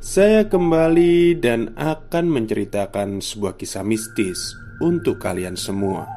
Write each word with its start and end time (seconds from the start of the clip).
Saya 0.00 0.48
kembali 0.48 1.44
dan 1.44 1.76
akan 1.76 2.32
menceritakan 2.32 3.20
sebuah 3.20 3.60
kisah 3.60 3.84
mistis 3.84 4.56
untuk 4.80 5.20
kalian 5.20 5.60
semua. 5.60 6.08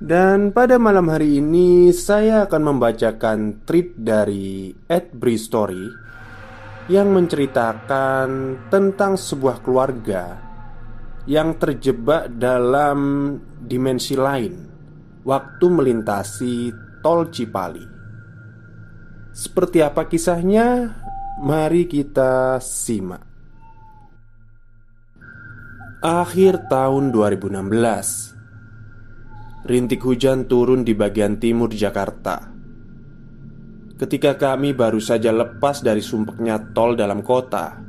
Dan 0.00 0.48
pada 0.48 0.80
malam 0.80 1.12
hari 1.12 1.44
ini 1.44 1.92
saya 1.92 2.48
akan 2.48 2.72
membacakan 2.72 3.68
tweet 3.68 4.00
dari 4.00 4.72
Ed 4.88 5.12
Story 5.36 5.84
yang 6.88 7.12
menceritakan 7.12 8.28
tentang 8.72 9.20
sebuah 9.20 9.60
keluarga 9.60 10.40
yang 11.28 11.60
terjebak 11.60 12.32
dalam 12.32 13.36
dimensi 13.60 14.16
lain 14.16 14.64
waktu 15.20 15.66
melintasi 15.68 16.72
tol 17.04 17.28
Cipali. 17.28 17.84
Seperti 19.36 19.84
apa 19.84 20.08
kisahnya? 20.08 21.04
Mari 21.36 21.84
kita 21.84 22.56
simak. 22.64 23.20
Akhir 26.00 26.64
tahun 26.64 27.12
2016 27.12 29.68
Rintik 29.68 30.00
hujan 30.00 30.48
turun 30.48 30.80
di 30.80 30.96
bagian 30.96 31.36
timur 31.36 31.68
Jakarta. 31.68 32.40
Ketika 34.00 34.40
kami 34.40 34.72
baru 34.72 34.96
saja 34.96 35.28
lepas 35.28 35.84
dari 35.84 36.00
sumpeknya 36.00 36.72
tol 36.72 36.96
dalam 36.96 37.20
kota 37.20 37.84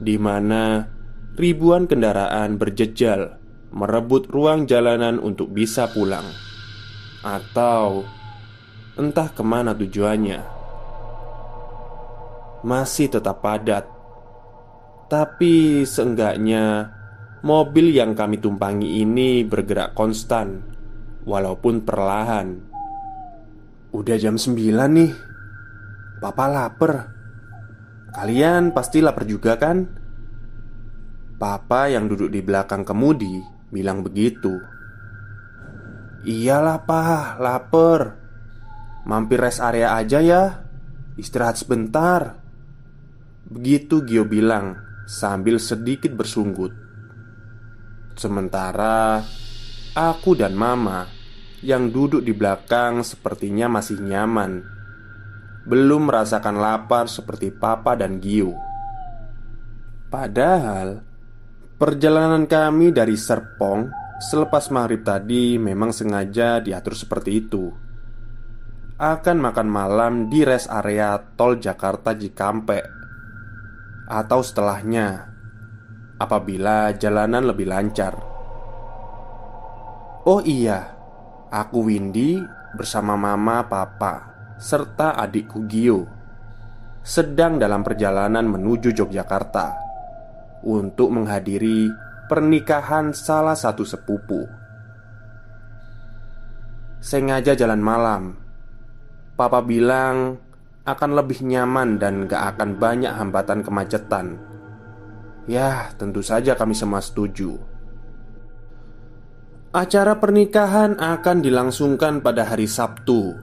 di 0.00 0.16
mana 0.16 0.80
ribuan 1.36 1.84
kendaraan 1.84 2.56
berjejal 2.56 3.36
merebut 3.76 4.24
ruang 4.32 4.64
jalanan 4.64 5.20
untuk 5.20 5.52
bisa 5.52 5.84
pulang. 5.92 6.24
Atau 7.20 8.08
entah 8.96 9.28
ke 9.36 9.44
mana 9.44 9.76
tujuannya 9.76 10.59
Masih 12.60 13.08
tetap 13.08 13.40
padat. 13.40 13.88
Tapi 15.10 15.82
seenggaknya 15.82 16.96
Mobil 17.40 17.96
yang 17.96 18.12
kami 18.12 18.36
tumpangi 18.36 19.00
ini 19.00 19.40
bergerak 19.48 19.96
konstan 19.96 20.60
Walaupun 21.24 21.88
perlahan. 21.88 22.60
Udah 23.96 24.16
jam 24.20 24.36
9 24.36 24.56
nih. 24.76 25.12
Papa 26.20 26.44
lapar. 26.48 27.12
Kalian 28.12 28.76
pasti 28.76 29.00
lapar 29.00 29.24
juga 29.24 29.56
kan? 29.56 29.88
Papa 31.40 31.88
yang 31.88 32.08
duduk 32.12 32.28
di 32.28 32.44
belakang 32.44 32.84
kemudi 32.84 33.40
bilang 33.72 34.04
begitu. 34.04 34.60
Iyalah 36.28 36.84
pa, 36.84 37.36
lapar. 37.40 38.20
Mampir 39.08 39.40
rest 39.40 39.64
area 39.64 39.96
aja 39.96 40.20
ya. 40.20 40.60
Istirahat 41.16 41.56
sebentar 41.56 42.36
Begitu 43.50 44.06
Gio 44.06 44.24
bilang 44.24 44.78
Sambil 45.10 45.58
sedikit 45.58 46.14
bersunggut 46.14 46.70
Sementara 48.14 49.26
aku 49.94 50.38
dan 50.38 50.54
Mama 50.54 51.20
yang 51.60 51.92
duduk 51.92 52.24
di 52.24 52.32
belakang 52.32 53.04
sepertinya 53.04 53.68
masih 53.68 54.00
nyaman, 54.00 54.64
belum 55.68 56.08
merasakan 56.08 56.56
lapar 56.56 57.04
seperti 57.08 57.52
Papa 57.52 57.96
dan 57.96 58.16
Giu. 58.16 58.56
Padahal 60.08 61.04
perjalanan 61.76 62.48
kami 62.48 62.90
dari 62.90 63.14
Serpong 63.14 63.92
selepas 64.20 64.72
maghrib 64.72 65.04
tadi 65.04 65.60
memang 65.60 65.92
sengaja 65.92 66.64
diatur 66.64 66.96
seperti 66.96 67.30
itu. 67.36 67.68
Akan 69.00 69.40
makan 69.40 69.68
malam 69.68 70.12
di 70.28 70.44
rest 70.44 70.68
area 70.68 71.16
tol 71.16 71.56
Jakarta 71.56 72.12
Cikampek 72.12 72.99
atau 74.10 74.42
setelahnya 74.42 75.30
apabila 76.18 76.90
jalanan 76.98 77.46
lebih 77.46 77.70
lancar. 77.70 78.18
Oh 80.26 80.42
iya, 80.42 80.98
aku 81.48 81.86
Windy 81.86 82.42
bersama 82.74 83.14
mama, 83.14 83.64
papa, 83.70 84.34
serta 84.58 85.14
adikku 85.14 85.64
Gio 85.70 86.04
sedang 87.00 87.56
dalam 87.56 87.80
perjalanan 87.80 88.44
menuju 88.44 88.92
Yogyakarta 88.92 89.72
untuk 90.68 91.08
menghadiri 91.08 91.88
pernikahan 92.28 93.16
salah 93.16 93.56
satu 93.56 93.88
sepupu. 93.88 94.44
Sengaja 97.00 97.56
jalan 97.56 97.80
malam, 97.80 98.36
papa 99.40 99.64
bilang 99.64 100.36
akan 100.94 101.16
lebih 101.18 101.42
nyaman 101.46 101.98
dan 101.98 102.26
gak 102.26 102.56
akan 102.56 102.78
banyak 102.78 103.10
hambatan 103.10 103.62
kemacetan 103.66 104.50
Ya, 105.50 105.90
tentu 105.96 106.20
saja 106.20 106.54
kami 106.54 106.78
semua 106.78 107.00
setuju. 107.00 107.58
Acara 109.74 110.18
pernikahan 110.18 110.94
akan 110.94 111.42
dilangsungkan 111.42 112.22
pada 112.22 112.46
hari 112.46 112.70
Sabtu. 112.70 113.34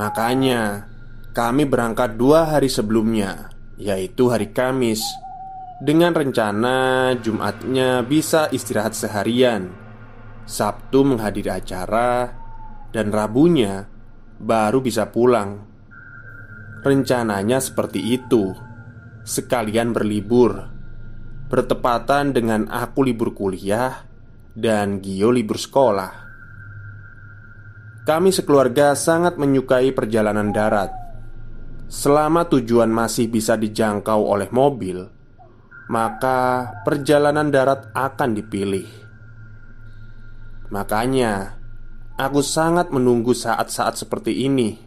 Makanya, 0.00 0.88
kami 1.36 1.68
berangkat 1.68 2.16
dua 2.16 2.56
hari 2.56 2.72
sebelumnya, 2.72 3.52
yaitu 3.76 4.32
hari 4.32 4.48
Kamis, 4.52 5.04
dengan 5.84 6.16
rencana 6.16 7.12
Jumatnya 7.20 8.00
bisa 8.00 8.48
istirahat 8.48 8.96
seharian, 8.96 9.68
Sabtu 10.48 11.04
menghadiri 11.04 11.52
acara, 11.52 12.32
dan 12.96 13.12
Rabunya 13.12 13.84
baru 14.40 14.80
bisa 14.80 15.12
pulang. 15.12 15.65
Rencananya 16.86 17.58
seperti 17.58 17.98
itu, 18.14 18.54
sekalian 19.26 19.90
berlibur 19.90 20.70
bertepatan 21.50 22.30
dengan 22.30 22.70
aku 22.70 23.02
libur 23.02 23.34
kuliah 23.34 24.06
dan 24.54 25.02
Gio 25.02 25.34
libur 25.34 25.58
sekolah. 25.58 26.14
Kami 28.06 28.30
sekeluarga 28.30 28.94
sangat 28.94 29.34
menyukai 29.34 29.90
perjalanan 29.90 30.54
darat. 30.54 30.94
Selama 31.90 32.46
tujuan 32.46 32.94
masih 32.94 33.34
bisa 33.34 33.58
dijangkau 33.58 34.22
oleh 34.22 34.46
mobil, 34.54 35.10
maka 35.90 36.70
perjalanan 36.86 37.50
darat 37.50 37.90
akan 37.98 38.30
dipilih. 38.30 38.86
Makanya, 40.70 41.58
aku 42.14 42.46
sangat 42.46 42.94
menunggu 42.94 43.34
saat-saat 43.34 43.98
seperti 43.98 44.46
ini, 44.46 44.85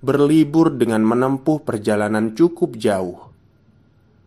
berlibur 0.00 0.76
dengan 0.76 1.00
menempuh 1.02 1.64
perjalanan 1.64 2.36
cukup 2.36 2.76
jauh. 2.76 3.32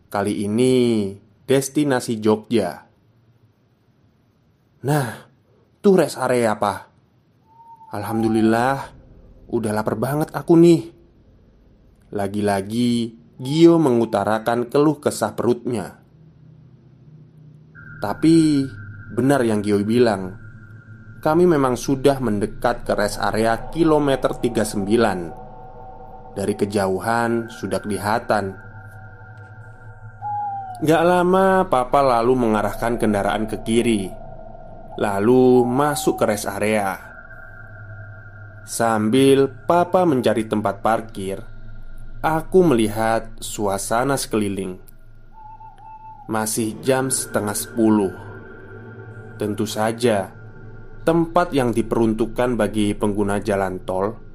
Kali 0.10 0.45
ini 0.45 1.13
destinasi 1.45 2.18
Jogja. 2.18 2.86
Nah, 4.86 5.07
tuh 5.83 5.94
rest 6.00 6.18
area 6.18 6.56
apa? 6.57 6.89
Alhamdulillah, 7.94 8.77
udah 9.50 9.71
lapar 9.74 9.98
banget 9.98 10.30
aku 10.33 10.54
nih. 10.57 10.81
Lagi-lagi 12.13 13.18
Gio 13.39 13.80
mengutarakan 13.80 14.68
keluh 14.68 15.00
kesah 15.00 15.31
perutnya. 15.31 16.01
Tapi 18.01 18.66
benar 19.13 19.45
yang 19.45 19.62
Gio 19.62 19.80
bilang, 19.86 20.36
kami 21.19 21.44
memang 21.44 21.75
sudah 21.75 22.18
mendekat 22.24 22.88
ke 22.88 22.95
rest 22.95 23.19
area 23.19 23.69
kilometer 23.71 24.31
39. 24.36 25.49
Dari 26.40 26.56
kejauhan 26.56 27.52
sudah 27.52 27.84
kelihatan. 27.84 28.56
Gak 30.80 31.04
lama 31.04 31.68
papa 31.68 32.00
lalu 32.00 32.40
mengarahkan 32.40 32.96
kendaraan 32.96 33.44
ke 33.52 33.60
kiri 33.68 34.08
Lalu 34.96 35.68
masuk 35.68 36.24
ke 36.24 36.32
rest 36.32 36.48
area. 36.48 36.96
Sambil 38.64 39.52
papa 39.68 40.08
mencari 40.08 40.48
tempat 40.48 40.80
parkir 40.80 41.44
Aku 42.24 42.64
melihat 42.64 43.28
suasana 43.44 44.16
sekeliling. 44.16 44.80
Masih 46.32 46.80
jam 46.80 47.12
setengah 47.12 47.60
sepuluh. 47.60 48.16
Tentu 49.36 49.68
saja 49.68 50.32
Tempat 51.04 51.52
yang 51.52 51.76
diperuntukkan 51.76 52.56
bagi 52.56 52.96
pengguna 52.96 53.44
jalan 53.44 53.84
tol 53.84 54.29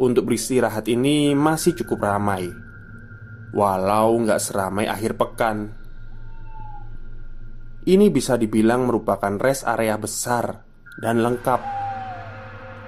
Untuk 0.00 0.32
beristirahat 0.32 0.88
ini 0.88 1.36
masih 1.36 1.76
cukup 1.76 2.08
ramai 2.08 2.48
Walau 3.52 4.16
nggak 4.24 4.40
seramai 4.40 4.88
akhir 4.88 5.20
pekan 5.20 5.76
Ini 7.84 8.08
bisa 8.08 8.40
dibilang 8.40 8.88
merupakan 8.88 9.36
rest 9.36 9.68
area 9.68 10.00
besar 10.00 10.64
dan 11.00 11.24
lengkap. 11.24 11.60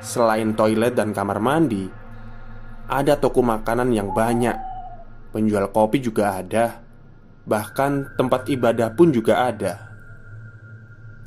Selain 0.04 0.52
toilet 0.52 0.92
dan 0.92 1.16
kamar 1.16 1.40
mandi, 1.40 1.88
ada 2.92 3.16
toko 3.16 3.40
makanan 3.40 3.88
yang 3.96 4.12
banyak. 4.12 4.54
Penjual 5.32 5.72
kopi 5.72 6.04
juga 6.04 6.36
ada. 6.36 6.84
Bahkan 7.48 8.20
tempat 8.20 8.52
ibadah 8.52 8.92
pun 8.92 9.10
juga 9.10 9.48
ada. 9.48 9.74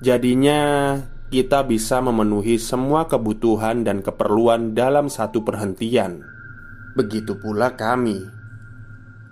Jadinya, 0.06 0.94
kita 1.34 1.66
bisa 1.66 1.98
memenuhi 2.02 2.62
semua 2.62 3.10
kebutuhan 3.10 3.82
dan 3.82 4.06
keperluan 4.06 4.78
dalam 4.78 5.10
satu 5.10 5.42
perhentian. 5.42 6.22
Begitu 6.94 7.36
pula 7.42 7.74
kami. 7.74 8.22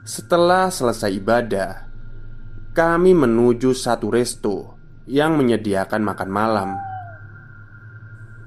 Setelah 0.04 0.68
selesai 0.68 1.16
ibadah, 1.16 1.88
kami 2.76 3.14
menuju 3.16 3.72
satu 3.72 4.12
resto 4.12 4.76
yang 5.06 5.38
menyediakan 5.40 6.02
makan 6.04 6.30
malam. 6.34 6.70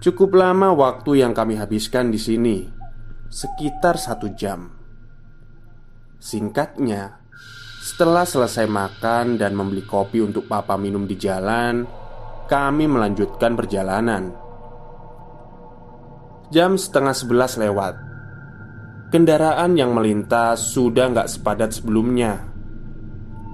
Cukup 0.02 0.36
lama 0.36 0.76
waktu 0.76 1.24
yang 1.24 1.32
kami 1.32 1.56
habiskan 1.56 2.12
di 2.12 2.20
sini, 2.20 2.68
sekitar 3.32 3.96
satu 3.96 4.36
jam. 4.36 4.68
Singkatnya, 6.20 7.22
setelah 7.80 8.28
selesai 8.28 8.66
makan 8.68 9.40
dan 9.40 9.56
membeli 9.56 9.86
kopi 9.86 10.20
untuk 10.20 10.44
papa 10.50 10.76
minum 10.76 11.08
di 11.08 11.16
jalan, 11.16 12.05
kami 12.46 12.86
melanjutkan 12.86 13.54
perjalanan. 13.58 14.34
Jam 16.54 16.78
setengah 16.78 17.14
sebelas 17.14 17.58
lewat. 17.58 17.94
Kendaraan 19.10 19.78
yang 19.78 19.94
melintas 19.94 20.74
sudah 20.74 21.10
nggak 21.10 21.30
sepadat 21.30 21.70
sebelumnya 21.74 22.56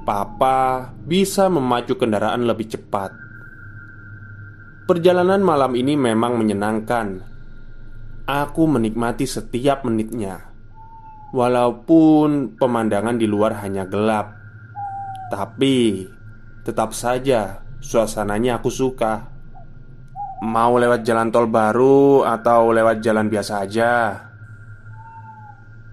Papa 0.02 0.90
bisa 1.06 1.46
memacu 1.46 1.94
kendaraan 1.94 2.42
lebih 2.42 2.74
cepat. 2.74 3.14
Perjalanan 4.82 5.38
malam 5.46 5.78
ini 5.78 5.94
memang 5.94 6.34
menyenangkan. 6.42 7.22
Aku 8.26 8.66
menikmati 8.66 9.30
setiap 9.30 9.86
menitnya, 9.86 10.42
walaupun 11.30 12.58
pemandangan 12.58 13.14
di 13.14 13.30
luar 13.30 13.62
hanya 13.62 13.86
gelap. 13.86 14.34
Tapi 15.30 16.02
tetap 16.66 16.98
saja 16.98 17.61
suasananya 17.82 18.62
aku 18.62 18.70
suka. 18.70 19.34
Mau 20.42 20.78
lewat 20.78 21.02
jalan 21.02 21.34
tol 21.34 21.50
baru 21.50 22.22
atau 22.22 22.70
lewat 22.70 23.02
jalan 23.02 23.26
biasa 23.26 23.54
aja? 23.62 23.92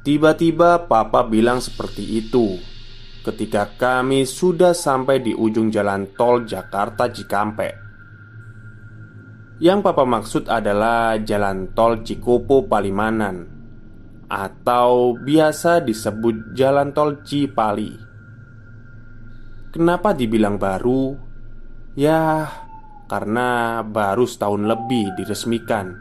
Tiba-tiba 0.06 0.89
papa 0.89 1.27
bilang 1.27 1.59
seperti 1.59 2.24
itu 2.24 2.57
ketika 3.21 3.75
kami 3.77 4.24
sudah 4.24 4.71
sampai 4.71 5.21
di 5.21 5.36
ujung 5.36 5.69
jalan 5.69 6.09
tol 6.15 6.47
Jakarta 6.47 7.12
Cikampek. 7.12 7.75
Yang 9.59 9.80
papa 9.83 10.07
maksud 10.07 10.47
adalah 10.47 11.19
jalan 11.19 11.75
tol 11.75 12.00
Cikopo 12.01 12.65
Palimanan 12.65 13.44
atau 14.31 15.19
biasa 15.19 15.83
disebut 15.83 16.56
jalan 16.56 16.95
tol 16.95 17.19
Cipali. 17.21 17.91
Kenapa 19.69 20.15
dibilang 20.15 20.57
baru? 20.57 21.29
Ya, 21.97 22.50
karena 23.09 23.81
baru 23.81 24.30
setahun 24.30 24.62
lebih 24.62 25.18
diresmikan 25.18 25.97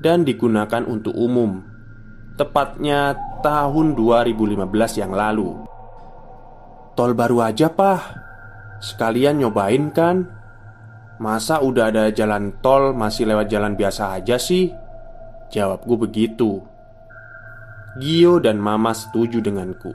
dan 0.00 0.24
digunakan 0.24 0.84
untuk 0.84 1.12
umum. 1.12 1.60
Tepatnya 2.34 3.14
tahun 3.44 3.94
2015 3.94 5.00
yang 5.00 5.12
lalu. 5.12 5.68
Tol 6.94 7.10
baru 7.10 7.50
aja 7.50 7.74
pah 7.74 7.98
Sekalian 8.78 9.42
nyobain 9.42 9.90
kan 9.90 10.30
Masa 11.18 11.58
udah 11.58 11.90
ada 11.90 12.10
jalan 12.14 12.54
tol 12.62 12.94
masih 12.94 13.26
lewat 13.26 13.50
jalan 13.50 13.74
biasa 13.74 14.18
aja 14.18 14.38
sih? 14.38 14.70
Jawabku 15.50 15.98
begitu 15.98 16.62
Gio 17.98 18.38
dan 18.38 18.62
Mama 18.62 18.94
setuju 18.94 19.42
denganku 19.42 19.90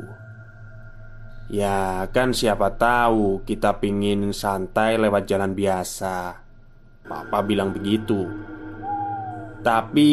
Ya 1.49 2.05
kan 2.13 2.29
siapa 2.29 2.77
tahu 2.77 3.41
kita 3.41 3.81
pingin 3.81 4.29
santai 4.37 5.01
lewat 5.01 5.25
jalan 5.25 5.57
biasa. 5.57 6.45
Papa 7.09 7.41
bilang 7.41 7.73
begitu. 7.73 8.29
Tapi 9.65 10.09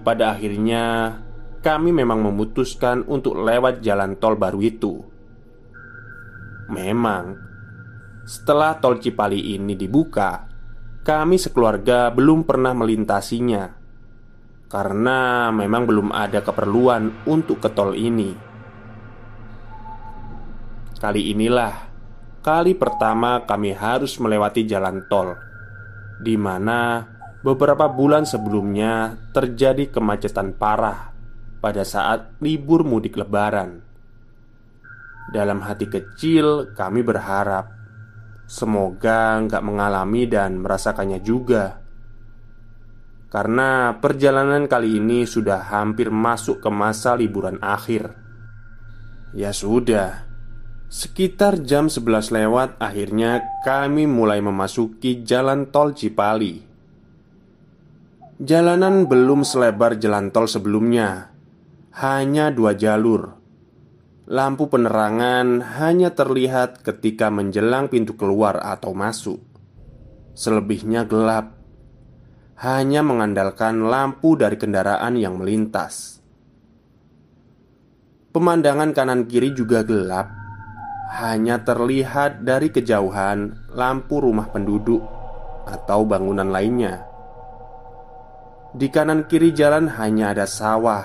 pada 0.00 0.32
akhirnya 0.32 1.12
kami 1.60 1.92
memang 1.92 2.24
memutuskan 2.24 3.04
untuk 3.04 3.36
lewat 3.36 3.84
jalan 3.84 4.16
tol 4.16 4.40
baru 4.40 4.64
itu. 4.64 4.96
Memang, 6.72 7.36
setelah 8.24 8.80
tol 8.80 8.96
Cipali 8.96 9.60
ini 9.60 9.76
dibuka, 9.76 10.48
kami 11.04 11.36
sekeluarga 11.36 12.08
belum 12.08 12.48
pernah 12.48 12.72
melintasinya. 12.72 13.76
Karena 14.72 15.52
memang 15.52 15.84
belum 15.84 16.08
ada 16.16 16.40
keperluan 16.40 17.28
untuk 17.28 17.60
ke 17.60 17.68
tol 17.76 17.92
ini. 17.92 18.47
Kali 20.98 21.30
inilah 21.30 21.86
kali 22.42 22.74
pertama 22.74 23.46
kami 23.46 23.70
harus 23.70 24.18
melewati 24.18 24.66
jalan 24.66 25.06
tol, 25.06 25.38
di 26.18 26.34
mana 26.34 27.06
beberapa 27.46 27.86
bulan 27.86 28.26
sebelumnya 28.26 29.14
terjadi 29.30 29.94
kemacetan 29.94 30.58
parah 30.58 31.14
pada 31.62 31.86
saat 31.86 32.34
libur 32.42 32.82
mudik 32.82 33.14
Lebaran. 33.14 33.78
Dalam 35.30 35.60
hati 35.60 35.86
kecil 35.86 36.72
kami 36.72 37.04
berharap 37.04 37.68
Semoga 38.48 39.36
nggak 39.44 39.60
mengalami 39.60 40.24
dan 40.24 40.56
merasakannya 40.64 41.20
juga 41.20 41.84
Karena 43.28 43.92
perjalanan 44.00 44.64
kali 44.64 44.96
ini 44.96 45.28
sudah 45.28 45.68
hampir 45.68 46.08
masuk 46.08 46.64
ke 46.64 46.72
masa 46.72 47.12
liburan 47.12 47.60
akhir 47.60 48.08
Ya 49.36 49.52
sudah 49.52 50.27
Sekitar 50.88 51.68
jam 51.68 51.92
11 51.92 52.32
lewat 52.32 52.80
akhirnya 52.80 53.44
kami 53.60 54.08
mulai 54.08 54.40
memasuki 54.40 55.20
jalan 55.20 55.68
tol 55.68 55.92
Cipali 55.92 56.64
Jalanan 58.40 59.04
belum 59.04 59.44
selebar 59.44 60.00
jalan 60.00 60.32
tol 60.32 60.48
sebelumnya 60.48 61.28
Hanya 61.92 62.48
dua 62.48 62.72
jalur 62.72 63.36
Lampu 64.32 64.72
penerangan 64.72 65.76
hanya 65.76 66.16
terlihat 66.16 66.80
ketika 66.80 67.28
menjelang 67.28 67.88
pintu 67.88 68.12
keluar 68.12 68.60
atau 68.60 68.92
masuk. 68.92 69.40
Selebihnya 70.36 71.08
gelap, 71.08 71.56
hanya 72.60 73.00
mengandalkan 73.00 73.88
lampu 73.88 74.36
dari 74.36 74.60
kendaraan 74.60 75.16
yang 75.16 75.40
melintas. 75.40 76.20
Pemandangan 78.36 78.92
kanan 78.92 79.24
kiri 79.24 79.56
juga 79.56 79.80
gelap, 79.80 80.28
hanya 81.08 81.64
terlihat 81.64 82.44
dari 82.44 82.68
kejauhan 82.68 83.72
lampu 83.72 84.20
rumah 84.20 84.52
penduduk 84.52 85.00
atau 85.64 86.04
bangunan 86.04 86.48
lainnya. 86.48 87.08
Di 88.76 88.92
kanan 88.92 89.24
kiri 89.24 89.56
jalan 89.56 89.88
hanya 89.96 90.36
ada 90.36 90.44
sawah 90.44 91.04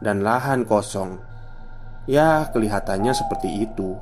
dan 0.00 0.24
lahan 0.24 0.64
kosong 0.64 1.28
Ya, 2.08 2.48
kelihatannya 2.48 3.12
seperti 3.12 3.68
itu. 3.68 3.92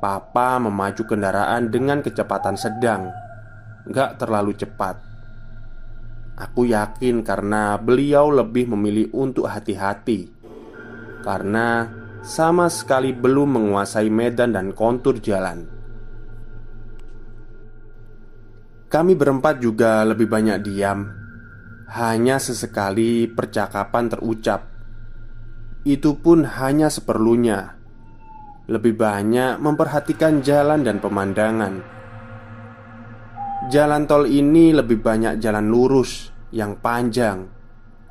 Papa 0.00 0.56
memacu 0.56 1.04
kendaraan 1.04 1.68
dengan 1.68 2.00
kecepatan 2.00 2.56
sedang, 2.56 3.12
gak 3.84 4.16
terlalu 4.16 4.56
cepat. 4.56 4.96
Aku 6.40 6.64
yakin 6.64 7.20
karena 7.20 7.76
beliau 7.76 8.32
lebih 8.32 8.64
memilih 8.72 9.12
untuk 9.12 9.44
hati-hati, 9.44 10.32
karena 11.20 11.84
sama 12.26 12.66
sekali 12.66 13.14
belum 13.14 13.54
menguasai 13.54 14.10
medan 14.10 14.58
dan 14.58 14.74
kontur 14.74 15.22
jalan. 15.22 15.70
Kami 18.90 19.14
berempat 19.14 19.62
juga 19.62 20.02
lebih 20.02 20.26
banyak 20.26 20.58
diam, 20.66 21.06
hanya 21.94 22.42
sesekali 22.42 23.30
percakapan 23.30 24.10
terucap 24.10 24.74
itu 25.86 26.18
pun 26.18 26.42
hanya 26.42 26.90
seperlunya. 26.90 27.78
Lebih 28.66 28.98
banyak 28.98 29.62
memperhatikan 29.62 30.42
jalan 30.42 30.82
dan 30.82 30.98
pemandangan. 30.98 31.78
Jalan 33.70 34.02
tol 34.10 34.26
ini 34.26 34.74
lebih 34.74 34.98
banyak 34.98 35.38
jalan 35.38 35.70
lurus 35.70 36.34
yang 36.50 36.74
panjang, 36.82 37.46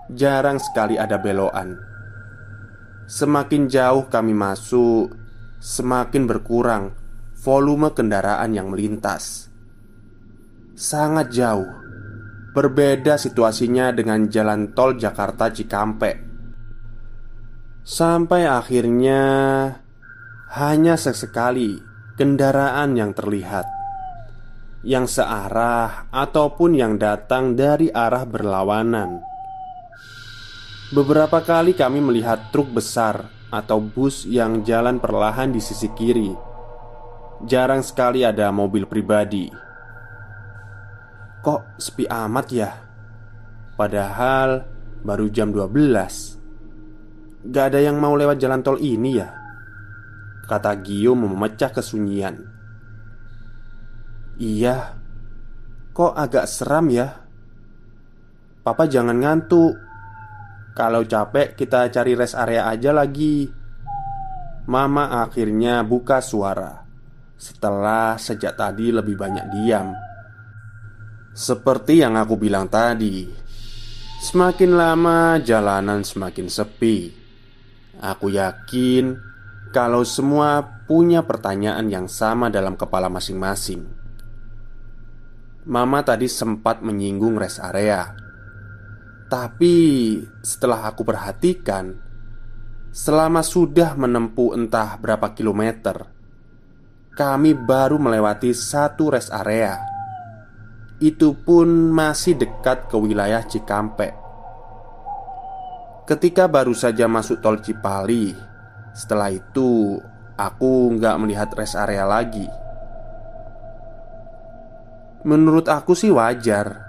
jarang 0.08 0.56
sekali 0.56 0.96
ada 0.96 1.20
belokan. 1.20 1.95
Semakin 3.06 3.70
jauh 3.70 4.10
kami 4.10 4.34
masuk, 4.34 5.14
semakin 5.62 6.26
berkurang 6.26 6.98
volume 7.38 7.94
kendaraan 7.94 8.52
yang 8.58 8.74
melintas. 8.74 9.50
Sangat 10.74 11.30
jauh, 11.30 11.70
berbeda 12.58 13.22
situasinya 13.22 13.94
dengan 13.94 14.26
jalan 14.28 14.74
tol 14.74 14.98
Jakarta 14.98 15.54
Cikampek 15.54 16.26
Sampai 17.86 18.50
akhirnya 18.50 19.22
hanya 20.58 20.98
sesekali 20.98 21.78
kendaraan 22.18 22.98
yang 22.98 23.14
terlihat 23.14 23.70
yang 24.86 25.06
searah 25.06 26.10
ataupun 26.10 26.74
yang 26.74 26.98
datang 26.98 27.54
dari 27.54 27.94
arah 27.94 28.26
berlawanan. 28.26 29.22
Beberapa 30.96 31.44
kali 31.44 31.76
kami 31.76 32.00
melihat 32.00 32.56
truk 32.56 32.72
besar 32.72 33.28
atau 33.52 33.84
bus 33.84 34.24
yang 34.24 34.64
jalan 34.64 35.04
perlahan 35.04 35.52
di 35.52 35.60
sisi 35.60 35.92
kiri. 35.92 36.32
Jarang 37.44 37.84
sekali 37.84 38.24
ada 38.24 38.48
mobil 38.56 38.88
pribadi. 38.88 39.52
Kok 41.44 41.76
sepi 41.76 42.08
amat 42.08 42.48
ya? 42.48 42.72
Padahal 43.76 44.64
baru 45.04 45.28
jam 45.30 45.52
12 45.54 47.52
Gak 47.52 47.66
ada 47.70 47.80
yang 47.84 48.02
mau 48.02 48.18
lewat 48.18 48.42
jalan 48.42 48.66
tol 48.66 48.82
ini 48.82 49.20
ya? 49.20 49.30
Kata 50.50 50.74
Gio 50.82 51.14
memecah 51.14 51.70
kesunyian 51.70 52.42
Iya 54.42 54.98
Kok 55.94 56.18
agak 56.18 56.50
seram 56.50 56.90
ya? 56.90 57.14
Papa 58.66 58.90
jangan 58.90 59.22
ngantuk 59.22 59.85
Kalau 60.76 61.08
capek 61.08 61.56
kita 61.56 61.88
cari 61.88 62.14
rest 62.20 62.36
area 62.36 62.68
aja 62.68 62.92
lagi 62.92 63.48
Mama 64.68 65.24
akhirnya 65.24 65.88
buka 65.88 66.20
suara 66.20 66.84
Setelah 67.40 68.20
sejak 68.20 68.60
tadi 68.60 68.92
lebih 68.92 69.16
banyak 69.16 69.46
diam 69.56 69.96
Seperti 71.32 72.04
yang 72.04 72.20
aku 72.20 72.36
bilang 72.36 72.68
tadi 72.68 73.46
Semakin 74.26 74.74
lama 74.74 75.38
jalanan 75.38 76.02
semakin 76.02 76.50
sepi. 76.50 77.14
Aku 78.02 78.34
yakin 78.34 79.22
kalau 79.70 80.02
semua 80.02 80.66
punya 80.90 81.22
pertanyaan 81.22 81.86
yang 81.94 82.08
sama 82.10 82.50
dalam 82.50 82.74
kepala 82.74 83.06
masing-masing. 83.06 83.86
Mama 85.70 86.02
tadi 86.02 86.26
sempat 86.26 86.82
menyinggung 86.82 87.38
rest 87.38 87.62
area, 87.62 88.18
tapi 89.36 90.16
setelah 90.40 90.88
aku 90.88 91.04
perhatikan, 91.04 91.92
selama 92.96 93.44
sudah 93.44 93.92
menempuh 94.00 94.56
entah 94.56 94.96
berapa 94.96 95.36
kilometer, 95.36 96.08
kami 97.20 97.52
baru 97.52 98.00
melewati 98.00 98.56
satu 98.56 99.12
rest 99.12 99.36
area 99.36 99.76
itu 101.04 101.36
pun 101.36 101.68
masih 101.92 102.40
dekat 102.40 102.88
ke 102.88 102.96
wilayah 102.96 103.44
Cikampek. 103.44 104.16
Ketika 106.08 106.48
baru 106.48 106.72
saja 106.72 107.04
masuk 107.12 107.44
tol 107.44 107.60
Cipali, 107.60 108.32
setelah 108.96 109.36
itu 109.36 110.00
aku 110.40 110.96
nggak 110.96 111.16
melihat 111.20 111.52
rest 111.60 111.76
area 111.76 112.08
lagi. 112.08 112.48
Menurut 115.28 115.68
aku 115.68 115.92
sih 115.92 116.08
wajar, 116.08 116.85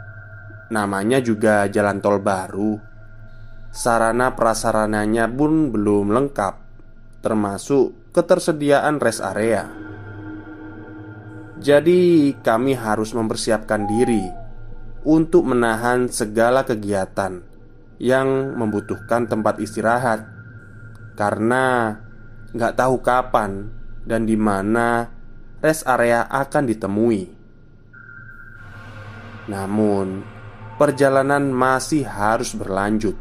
namanya 0.70 1.22
juga 1.22 1.66
jalan 1.70 2.02
tol 2.02 2.18
baru. 2.18 2.78
Sarana 3.70 4.32
prasarananya 4.32 5.28
pun 5.28 5.68
belum 5.68 6.08
lengkap, 6.10 6.54
termasuk 7.20 8.12
ketersediaan 8.16 8.96
rest 8.96 9.20
area. 9.20 9.68
Jadi, 11.60 12.32
kami 12.40 12.72
harus 12.76 13.12
mempersiapkan 13.12 13.84
diri 13.84 14.24
untuk 15.04 15.44
menahan 15.44 16.08
segala 16.08 16.64
kegiatan 16.64 17.40
yang 17.96 18.56
membutuhkan 18.56 19.28
tempat 19.28 19.60
istirahat, 19.60 20.24
karena 21.16 21.96
nggak 22.52 22.76
tahu 22.76 23.00
kapan 23.00 23.72
dan 24.04 24.24
di 24.24 24.36
mana 24.36 25.08
rest 25.60 25.84
area 25.88 26.28
akan 26.28 26.64
ditemui. 26.68 27.22
Namun, 29.48 30.35
perjalanan 30.76 31.48
masih 31.52 32.04
harus 32.04 32.52
berlanjut. 32.52 33.16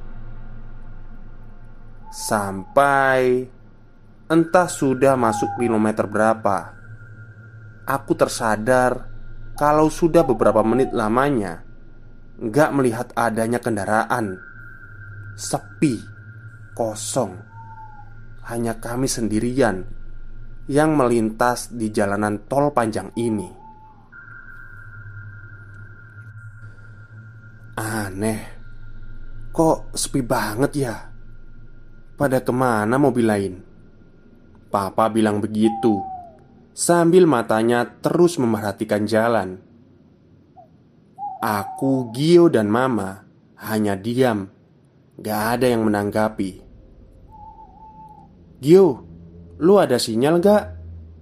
Sampai 2.11 3.47
entah 4.31 4.69
sudah 4.71 5.19
masuk 5.19 5.59
kilometer 5.59 6.07
berapa 6.07 6.75
aku 7.85 8.17
tersadar 8.17 9.11
kalau 9.59 9.91
sudah 9.91 10.25
beberapa 10.25 10.63
menit 10.65 10.91
lamanya 10.91 11.65
Nggak 12.35 12.69
melihat 12.75 13.07
adanya 13.15 13.63
kendaraan. 13.63 14.35
Sepi 15.39 16.03
Kosong. 16.75 17.31
Hanya 18.51 18.75
kami 18.75 19.07
sendirian 19.07 19.87
Yang 20.67 20.89
melintas 20.91 21.59
di 21.71 21.95
jalanan 21.95 22.43
tol 22.51 22.75
panjang 22.75 23.15
ini 23.15 23.64
Aneh 27.75 28.41
Kok 29.51 29.95
sepi 29.95 30.23
banget 30.23 30.71
ya 30.75 30.95
Pada 32.15 32.39
ke 32.39 32.51
mana 32.55 32.95
mobil 32.95 33.27
lain 33.27 33.53
Papa 34.71 35.07
bilang 35.07 35.39
begitu 35.39 36.15
sambil 36.75 37.23
matanya 37.23 37.87
terus 37.87 38.35
memerhatikan 38.35 39.07
jalan. 39.07 39.63
Aku, 41.39 42.11
Gio, 42.11 42.51
dan 42.51 42.67
Mama 42.67 43.23
hanya 43.63 43.95
diam, 43.95 44.51
gak 45.15 45.41
ada 45.57 45.71
yang 45.71 45.87
menanggapi. 45.87 46.59
Gio, 48.59 49.07
lu 49.63 49.79
ada 49.79 49.95
sinyal 49.95 50.43
gak? 50.43 50.63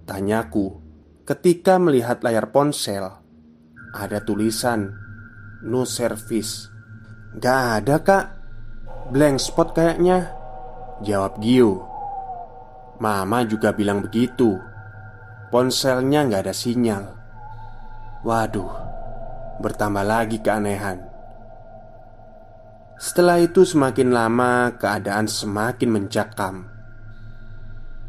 Tanyaku 0.09 0.81
ketika 1.23 1.77
melihat 1.77 2.19
layar 2.25 2.49
ponsel. 2.49 3.21
Ada 3.93 4.25
tulisan 4.25 4.89
No 5.63 5.87
service. 5.87 6.67
Gak 7.39 7.61
ada 7.79 7.95
kak. 8.03 8.25
Blank 9.15 9.39
spot 9.39 9.71
kayaknya. 9.71 10.35
Jawab 10.99 11.39
Gio. 11.39 11.87
Mama 12.99 13.47
juga 13.47 13.71
bilang 13.71 14.03
begitu. 14.03 14.59
Ponselnya 15.47 16.27
nggak 16.27 16.43
ada 16.43 16.55
sinyal. 16.55 17.03
Waduh 18.27 18.71
Bertambah 19.63 20.03
lagi 20.03 20.43
keanehan. 20.43 20.99
Setelah 22.99 23.39
itu 23.39 23.63
semakin 23.63 24.11
lama 24.11 24.75
keadaan 24.75 25.27
semakin 25.31 25.89
mencakam 25.91 26.55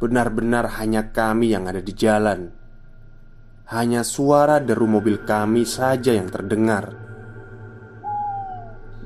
Benar-benar 0.03 0.75
hanya 0.83 1.15
kami 1.15 1.55
yang 1.55 1.71
ada 1.71 1.79
di 1.79 1.95
jalan. 1.95 2.51
Hanya 3.71 4.03
suara 4.03 4.59
deru 4.59 4.91
mobil 4.91 5.23
kami 5.23 5.63
saja 5.63 6.11
yang 6.11 6.27
terdengar 6.29 7.13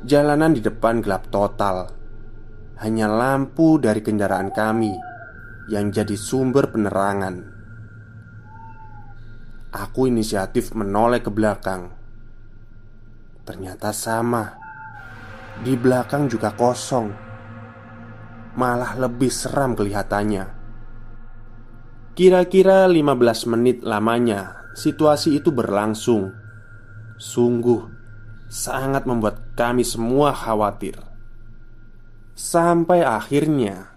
Jalanan 0.06 0.54
di 0.54 0.62
depan 0.62 1.02
gelap 1.02 1.30
total 1.30 1.90
Hanya 2.82 3.10
lampu 3.10 3.82
dari 3.82 3.98
kendaraan 3.98 4.54
kami 4.54 4.94
Yang 5.70 6.02
jadi 6.02 6.16
sumber 6.18 6.70
penerangan 6.70 7.58
Aku 9.68 10.08
inisiatif 10.08 10.72
menoleh 10.72 11.20
ke 11.20 11.28
belakang. 11.28 11.92
Ternyata 13.44 13.92
sama. 13.92 14.56
Di 15.60 15.76
belakang 15.76 16.24
juga 16.24 16.56
kosong. 16.56 17.12
Malah 18.56 18.96
lebih 18.96 19.28
seram 19.28 19.76
kelihatannya. 19.76 20.56
Kira-kira 22.16 22.88
15 22.88 23.52
menit 23.52 23.84
lamanya 23.84 24.72
situasi 24.72 25.36
itu 25.36 25.52
berlangsung. 25.52 26.32
Sungguh 27.20 27.97
sangat 28.48 29.04
membuat 29.04 29.54
kami 29.54 29.84
semua 29.84 30.32
khawatir. 30.32 30.96
Sampai 32.34 33.04
akhirnya 33.04 33.94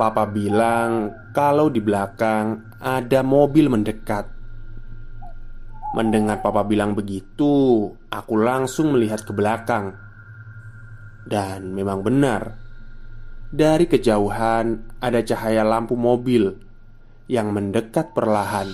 Papa 0.00 0.24
bilang 0.24 1.12
kalau 1.36 1.68
di 1.68 1.76
belakang 1.84 2.72
ada 2.80 3.20
mobil 3.20 3.68
mendekat 3.68 4.40
Mendengar 5.90 6.38
papa 6.38 6.62
bilang 6.62 6.94
begitu, 6.94 7.82
aku 8.14 8.34
langsung 8.38 8.94
melihat 8.94 9.26
ke 9.26 9.34
belakang. 9.34 9.98
Dan 11.26 11.74
memang 11.74 12.06
benar, 12.06 12.54
dari 13.50 13.90
kejauhan 13.90 14.86
ada 15.02 15.18
cahaya 15.26 15.66
lampu 15.66 15.98
mobil 15.98 16.54
yang 17.26 17.50
mendekat 17.50 18.14
perlahan. 18.14 18.70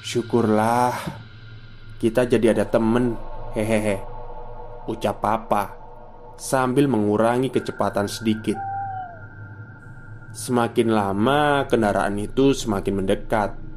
Syukurlah, 0.00 0.96
kita 2.00 2.24
jadi 2.24 2.56
ada 2.56 2.64
temen. 2.64 3.20
Hehehe, 3.52 3.98
ucap 4.86 5.18
papa 5.18 5.74
sambil 6.38 6.86
mengurangi 6.86 7.50
kecepatan 7.50 8.06
sedikit. 8.06 8.56
Semakin 10.30 10.94
lama 10.94 11.66
kendaraan 11.66 12.14
itu 12.22 12.54
semakin 12.54 13.02
mendekat 13.02 13.70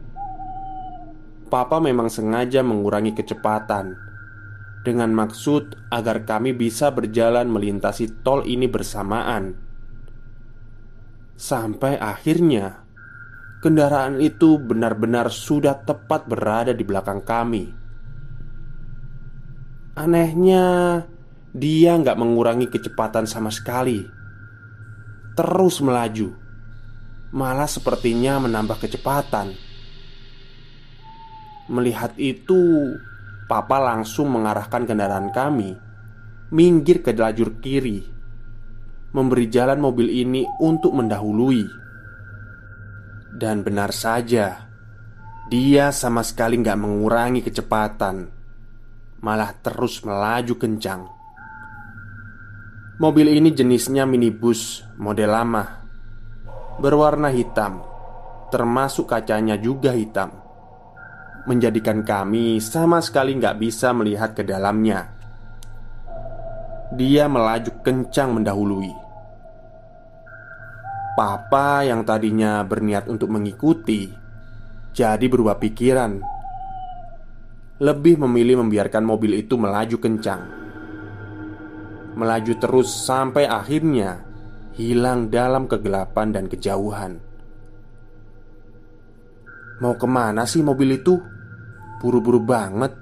Papa 1.54 1.78
memang 1.78 2.10
sengaja 2.10 2.66
mengurangi 2.66 3.14
kecepatan 3.14 3.94
dengan 4.82 5.14
maksud 5.14 5.94
agar 5.94 6.26
kami 6.26 6.50
bisa 6.58 6.90
berjalan 6.90 7.46
melintasi 7.46 8.26
tol 8.26 8.42
ini 8.42 8.66
bersamaan. 8.66 9.54
Sampai 11.38 12.02
akhirnya 12.02 12.82
kendaraan 13.62 14.18
itu 14.18 14.58
benar-benar 14.58 15.30
sudah 15.30 15.78
tepat 15.86 16.26
berada 16.26 16.74
di 16.74 16.82
belakang 16.82 17.22
kami. 17.22 17.83
Anehnya, 19.94 21.06
dia 21.54 21.94
nggak 21.94 22.18
mengurangi 22.18 22.66
kecepatan 22.66 23.30
sama 23.30 23.54
sekali. 23.54 24.02
Terus 25.38 25.86
melaju, 25.86 26.34
malah 27.30 27.70
sepertinya 27.70 28.42
menambah 28.42 28.82
kecepatan. 28.82 29.54
Melihat 31.70 32.18
itu, 32.18 32.98
Papa 33.46 33.78
langsung 33.78 34.34
mengarahkan 34.34 34.90
kendaraan 34.90 35.30
kami 35.30 35.78
minggir 36.50 37.06
ke 37.06 37.14
lajur 37.14 37.62
kiri, 37.62 38.02
memberi 39.14 39.46
jalan 39.46 39.78
mobil 39.78 40.10
ini 40.10 40.42
untuk 40.58 40.90
mendahului. 40.98 41.70
Dan 43.30 43.62
benar 43.62 43.94
saja 43.94 44.70
Dia 45.54 45.90
sama 45.94 46.22
sekali 46.22 46.58
nggak 46.62 46.78
mengurangi 46.82 47.42
kecepatan 47.46 48.43
Malah 49.24 49.56
terus 49.64 50.04
melaju 50.04 50.54
kencang. 50.60 51.08
Mobil 53.00 53.32
ini 53.32 53.56
jenisnya 53.56 54.04
minibus 54.04 54.86
model 55.02 55.34
lama 55.34 55.64
Berwarna 56.78 57.32
hitam 57.34 57.82
Termasuk 58.54 59.10
kacanya 59.10 59.58
juga 59.58 59.96
hitam. 59.98 60.30
Menjadikan 61.50 62.06
kami 62.06 62.62
sama 62.62 63.02
sekali 63.02 63.34
nggak 63.34 63.58
bisa 63.58 63.90
melihat 63.98 64.38
ke 64.38 64.46
dalamnya. 64.46 65.10
Dia 66.94 67.26
melaju 67.26 67.82
kencang 67.82 68.38
mendahului. 68.38 68.94
Papa 71.18 71.82
yang 71.82 72.06
tadinya 72.06 72.62
berniat 72.66 73.06
untuk 73.06 73.30
mengikuti 73.30 74.10
Jadi 74.94 75.26
berubah 75.30 75.58
pikiran 75.58 76.22
Lebih 77.84 78.24
memilih 78.24 78.64
membiarkan 78.64 79.04
mobil 79.04 79.44
itu 79.44 79.60
melaju 79.60 79.98
kencang 80.00 80.42
Melaju 82.16 82.54
terus 82.56 82.88
sampai 82.88 83.44
akhirnya 83.44 84.24
Hilang 84.80 85.28
dalam 85.28 85.68
kegelapan 85.68 86.32
dan 86.32 86.48
kejauhan 86.48 87.20
Mau 89.84 90.00
ke 90.00 90.08
mana 90.08 90.48
sih 90.48 90.64
mobil 90.64 90.96
itu? 90.96 91.20
Buru-buru 92.00 92.40
banget 92.40 92.96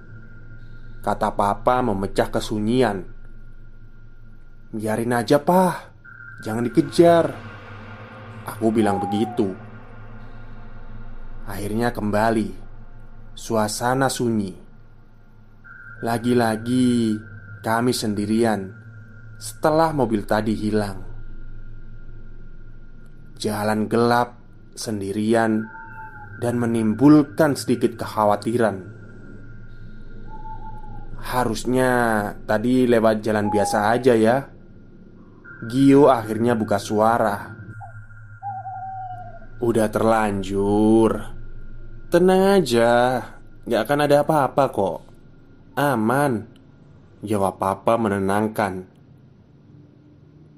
Kata 1.06 1.30
papa 1.30 1.86
memecah 1.86 2.34
kesunyian 2.34 3.06
Biarin 4.74 5.14
aja 5.14 5.38
pah 5.38 5.94
Jangan 6.42 6.66
dikejar 6.66 7.52
Aku 8.42 8.74
bilang 8.74 8.98
begitu. 8.98 9.54
Akhirnya 11.46 11.94
kembali, 11.94 12.50
suasana 13.38 14.10
sunyi. 14.10 14.61
Lagi-lagi 16.02 17.14
kami 17.62 17.94
sendirian 17.94 18.74
setelah 19.38 19.94
mobil 19.94 20.26
tadi 20.26 20.58
hilang. 20.58 20.98
Jalan 23.38 23.86
gelap 23.86 24.42
sendirian 24.74 25.62
dan 26.42 26.58
menimbulkan 26.58 27.54
sedikit 27.54 28.02
kekhawatiran. 28.02 28.82
Harusnya 31.22 31.90
tadi 32.50 32.90
lewat 32.90 33.22
jalan 33.22 33.54
biasa 33.54 33.94
aja 33.94 34.18
ya. 34.18 34.50
Gio 35.70 36.10
akhirnya 36.10 36.58
buka 36.58 36.82
suara 36.82 37.54
Udah 39.62 39.94
terlanjur 39.94 41.14
Tenang 42.10 42.58
aja 42.58 43.22
Gak 43.70 43.82
akan 43.86 44.00
ada 44.10 44.26
apa-apa 44.26 44.74
kok 44.74 45.11
Aman. 45.82 46.46
Jawab 47.26 47.58
papa 47.58 47.98
menenangkan. 47.98 48.86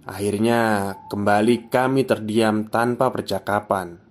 Akhirnya 0.04 0.92
kembali 1.08 1.72
kami 1.72 2.04
terdiam 2.04 2.68
tanpa 2.68 3.08
percakapan. 3.08 4.04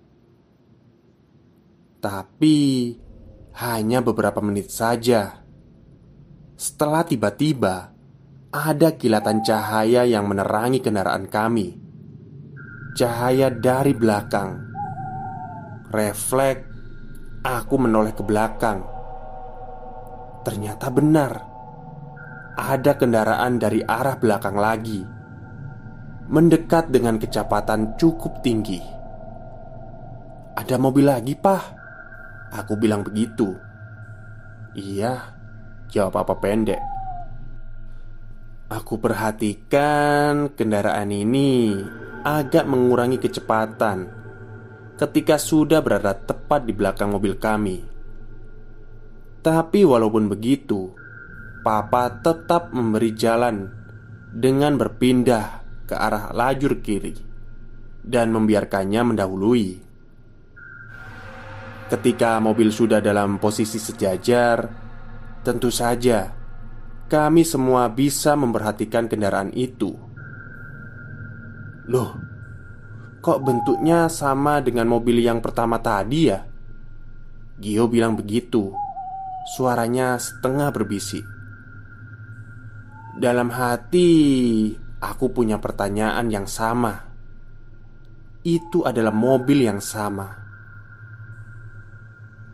Tapi 2.01 2.57
Hanya 3.53 4.01
beberapa 4.01 4.41
menit 4.41 4.73
saja. 4.73 5.45
Setelah 6.57 7.05
tiba-tiba 7.05 7.93
Ada 8.49 8.97
kilatan 8.97 9.45
cahaya 9.45 10.09
yang 10.09 10.25
menerangi 10.25 10.81
kendaraan 10.81 11.29
kami. 11.29 11.77
Cahaya 12.97 13.53
dari 13.53 13.93
belakang. 13.93 14.65
Refleks 15.93 16.65
Aku 17.45 17.77
menoleh 17.77 18.17
ke 18.17 18.25
belakang 18.25 18.92
Ternyata 20.43 20.87
benar. 20.91 21.31
Ada 22.53 22.93
kendaraan 22.99 23.57
dari 23.57 23.81
arah 23.81 24.13
belakang 24.13 24.53
lagi 24.53 25.01
Mendekat 26.29 26.93
dengan 26.93 27.17
kecepatan 27.17 27.97
cukup 27.97 28.45
tinggi. 28.45 28.79
Ada 30.53 30.77
mobil 30.77 31.09
lagi 31.09 31.33
pah 31.35 31.63
Aku 32.53 32.77
bilang 32.77 33.01
begitu. 33.01 33.57
Iya 34.77 35.33
Jawab 35.93 36.25
apa 36.25 36.33
pendek. 36.41 36.81
Aku 38.73 38.97
perhatikan 38.97 40.49
kendaraan 40.57 41.13
ini 41.13 41.77
agak 42.25 42.65
mengurangi 42.65 43.21
kecepatan 43.21 44.09
ketika 44.97 45.37
sudah 45.37 45.85
berada 45.85 46.17
tepat 46.17 46.65
di 46.65 46.73
belakang 46.73 47.13
mobil 47.13 47.37
kami. 47.37 47.92
Tapi 49.43 49.83
walaupun 49.83 50.31
begitu, 50.31 50.95
Papa 51.63 52.23
tetap 52.23 52.71
memberi 52.71 53.11
jalan 53.11 53.67
dengan 54.31 54.79
berpindah 54.79 55.63
ke 55.83 55.95
arah 55.95 56.31
lajur 56.31 56.79
kiri 56.79 57.15
dan 58.03 58.31
membiarkannya 58.31 59.01
mendahului. 59.03 59.67
Ketika 61.91 62.39
mobil 62.39 62.71
sudah 62.71 63.03
dalam 63.03 63.35
posisi 63.35 63.79
sejajar, 63.79 64.63
tentu 65.43 65.67
saja 65.67 66.31
kami 67.11 67.43
semua 67.43 67.91
bisa 67.91 68.39
memperhatikan 68.39 69.11
kendaraan 69.11 69.51
itu. 69.55 69.91
Loh, 71.91 72.11
Kok 73.23 73.39
bentuknya 73.39 74.11
sama 74.11 74.59
dengan 74.59 74.91
mobil 74.91 75.23
yang 75.23 75.39
pertama 75.39 75.79
tadi 75.79 76.27
ya? 76.27 76.43
Gio 77.55 77.87
bilang 77.87 78.19
begitu 78.19 78.75
Suaranya 79.43 80.15
setengah 80.15 80.71
berbisik. 80.71 81.27
Dalam 83.19 83.51
hati 83.51 84.11
Aku 85.03 85.35
punya 85.35 85.59
pertanyaan 85.59 86.31
yang 86.31 86.47
sama. 86.47 86.95
Itu 88.39 88.87
adalah 88.87 89.11
mobil 89.11 89.67
yang 89.67 89.83
sama. 89.83 90.31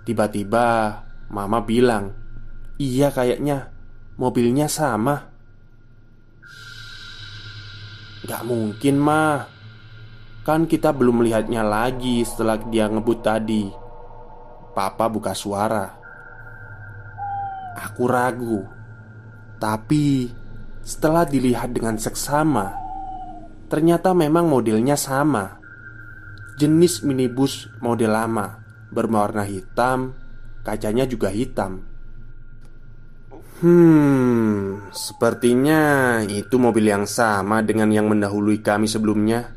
Tiba-tiba 0.02 0.66
Mama 1.30 1.62
bilang 1.62 2.10
Iya 2.82 3.14
kayaknya 3.14 3.70
Mobilnya 4.18 4.66
sama. 4.66 5.30
Gak 8.26 8.42
mungkin 8.50 8.98
mah 8.98 9.46
Kan 10.42 10.66
kita 10.66 10.90
belum 10.90 11.22
melihatnya 11.22 11.62
lagi 11.62 12.26
setelah 12.26 12.58
dia 12.58 12.90
ngebut 12.90 13.20
tadi. 13.22 13.70
Papa 14.74 15.06
buka 15.06 15.38
suara 15.38 15.99
Aku 17.80 18.12
ragu 18.12 18.68
Tapi 19.56 20.28
setelah 20.84 21.24
dilihat 21.24 21.72
dengan 21.72 21.96
seksama 21.96 22.76
Ternyata 23.72 24.12
memang 24.12 24.52
modelnya 24.52 25.00
sama 25.00 25.56
Jenis 26.60 27.08
minibus 27.08 27.72
model 27.80 28.12
lama 28.12 28.60
Berwarna 28.92 29.48
hitam 29.48 30.12
Kacanya 30.68 31.08
juga 31.08 31.32
hitam 31.32 31.90
Hmm, 33.60 34.88
sepertinya 34.96 36.24
itu 36.24 36.56
mobil 36.56 36.96
yang 36.96 37.04
sama 37.04 37.60
dengan 37.60 37.92
yang 37.92 38.08
mendahului 38.08 38.64
kami 38.64 38.88
sebelumnya. 38.88 39.52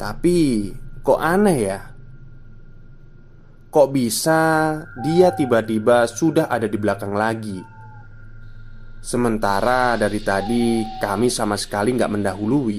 Tapi 0.00 0.72
kok 1.04 1.20
aneh 1.20 1.58
ya? 1.68 1.93
Kok 3.74 3.90
bisa 3.90 4.38
dia 5.02 5.34
tiba-tiba 5.34 6.06
sudah 6.06 6.46
ada 6.46 6.70
di 6.70 6.78
belakang 6.78 7.10
lagi? 7.10 7.58
Sementara 9.02 9.98
dari 9.98 10.22
tadi 10.22 10.86
kami 11.02 11.26
sama 11.26 11.58
sekali 11.58 11.90
nggak 11.98 12.12
mendahului. 12.14 12.78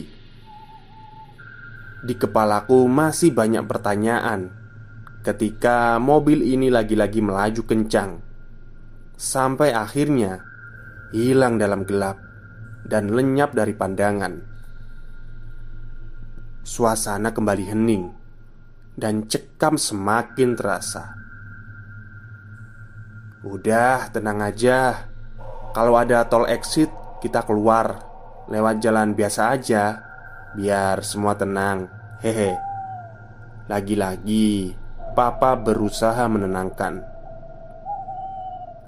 Di 1.99 2.15
kepalaku 2.15 2.87
masih 2.87 3.35
banyak 3.35 3.67
pertanyaan. 3.67 4.55
Ketika 5.19 5.99
mobil 5.99 6.47
ini 6.47 6.71
lagi-lagi 6.71 7.17
melaju 7.17 7.65
kencang 7.65 8.21
Sampai 9.17 9.73
akhirnya 9.73 10.37
hilang 11.09 11.57
dalam 11.57 11.81
gelap 11.81 12.21
Dan 12.85 13.09
lenyap 13.09 13.57
dari 13.57 13.73
pandangan. 13.73 14.37
Suasana 16.61 17.33
kembali 17.33 17.65
hening 17.73 18.14
dan 18.95 19.27
cekam 19.27 19.75
semakin 19.75 20.55
terasa. 20.55 21.15
Udah, 23.45 24.09
tenang 24.09 24.41
aja. 24.41 25.05
Kalau 25.75 25.99
ada 25.99 26.25
tol 26.25 26.47
exit, 26.49 26.89
kita 27.21 27.43
keluar 27.45 28.01
lewat 28.47 28.81
jalan 28.81 29.13
biasa 29.13 29.53
aja, 29.53 30.01
biar 30.55 31.03
semua 31.03 31.35
tenang. 31.35 31.85
Hehe. 32.23 32.55
Lagi-lagi, 33.67 34.73
Papa 35.13 35.59
berusaha 35.59 36.25
menenangkan. 36.31 37.03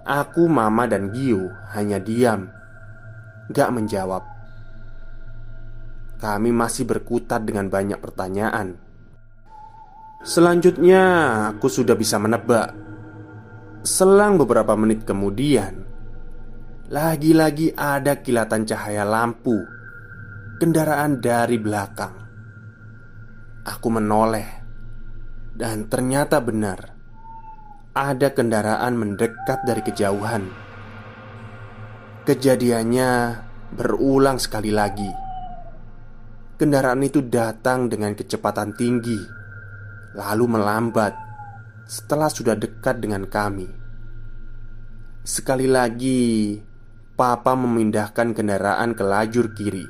Aku, 0.07 0.47
Mama, 0.47 0.87
dan 0.87 1.11
Giu 1.11 1.51
hanya 1.75 1.99
diam, 1.99 2.47
gak 3.51 3.69
menjawab. 3.75 4.23
Kami 6.17 6.49
masih 6.55 6.87
berkutat 6.87 7.43
dengan 7.43 7.67
banyak 7.67 7.99
pertanyaan. 7.99 8.87
Selanjutnya, 10.27 11.03
aku 11.55 11.71
sudah 11.71 11.95
bisa 11.95 12.19
menebak. 12.19 12.75
Selang 13.79 14.35
beberapa 14.35 14.75
menit 14.75 15.07
kemudian, 15.07 15.87
lagi-lagi 16.91 17.71
ada 17.71 18.19
kilatan 18.19 18.67
cahaya 18.67 19.07
lampu 19.07 19.55
kendaraan 20.59 21.23
dari 21.23 21.55
belakang. 21.55 22.11
Aku 23.71 23.87
menoleh, 23.87 24.67
dan 25.55 25.87
ternyata 25.87 26.43
benar 26.43 26.91
ada 27.95 28.27
kendaraan 28.27 28.99
mendekat 28.99 29.63
dari 29.63 29.79
kejauhan. 29.79 30.43
Kejadiannya 32.27 33.11
berulang 33.79 34.43
sekali 34.43 34.75
lagi. 34.75 35.07
Kendaraan 36.59 36.99
itu 36.99 37.23
datang 37.23 37.87
dengan 37.87 38.11
kecepatan 38.11 38.75
tinggi 38.75 39.37
lalu 40.17 40.58
melambat 40.58 41.13
setelah 41.86 42.27
sudah 42.27 42.58
dekat 42.58 42.97
dengan 42.97 43.30
kami. 43.30 43.69
Sekali 45.21 45.69
lagi, 45.69 46.58
Papa 47.17 47.58
memindahkan 47.58 48.34
kendaraan 48.34 48.93
ke 48.93 49.03
lajur 49.06 49.53
kiri, 49.53 49.86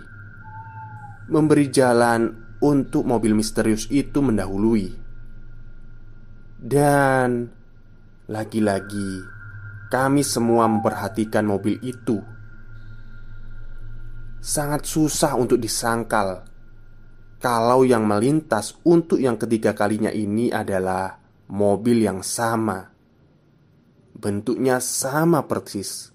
memberi 1.27 1.67
jalan 1.67 2.31
untuk 2.63 3.03
mobil 3.03 3.35
misterius 3.35 3.87
itu 3.91 4.23
mendahului, 4.23 4.95
dan 6.63 7.51
lagi-lagi 8.31 9.23
kami 9.91 10.23
semua 10.23 10.71
memperhatikan 10.71 11.43
mobil 11.43 11.75
itu. 11.83 12.23
Sangat 14.39 14.87
susah 14.87 15.35
untuk 15.35 15.59
disangkal 15.59 16.46
kalau 17.37 17.85
yang 17.85 18.09
melintas 18.09 18.73
untuk 18.81 19.21
yang 19.21 19.37
ketiga 19.37 19.77
kalinya 19.77 20.09
ini 20.09 20.49
adalah 20.49 21.21
mobil 21.53 22.01
yang 22.01 22.25
sama. 22.25 22.89
Bentuknya 24.17 24.81
sama 24.81 25.45
persis. 25.45 26.09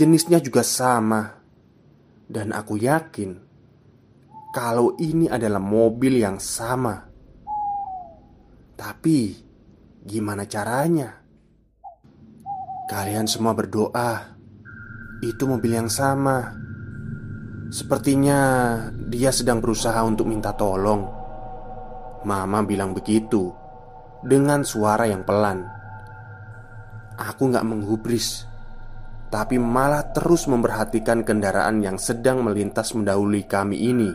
Jenisnya 0.00 0.40
juga 0.40 0.64
sama. 0.64 1.36
Dan 2.26 2.50
aku 2.50 2.80
yakin 2.80 3.38
kalau 4.50 4.96
ini 4.98 5.28
adalah 5.28 5.60
mobil 5.60 6.18
yang 6.18 6.40
sama. 6.40 7.06
Tapi 8.74 9.18
gimana 10.02 10.48
caranya? 10.48 11.22
Kalian 12.88 13.28
semua 13.28 13.52
berdoa. 13.52 14.34
Itu 15.20 15.44
mobil 15.44 15.76
yang 15.76 15.92
sama. 15.92 16.65
Sepertinya 17.66 18.38
dia 18.94 19.34
sedang 19.34 19.58
berusaha 19.58 19.98
untuk 20.06 20.30
minta 20.30 20.54
tolong. 20.54 21.02
Mama 22.22 22.62
bilang 22.62 22.94
begitu 22.94 23.50
dengan 24.22 24.62
suara 24.62 25.06
yang 25.06 25.26
pelan. 25.26 25.66
Aku 27.16 27.48
gak 27.50 27.66
menghubris, 27.66 28.44
tapi 29.32 29.56
malah 29.58 30.12
terus 30.14 30.46
memperhatikan 30.46 31.24
kendaraan 31.26 31.80
yang 31.80 31.96
sedang 31.96 32.44
melintas 32.44 32.92
mendahului 32.92 33.42
kami 33.48 33.76
ini. 33.78 34.10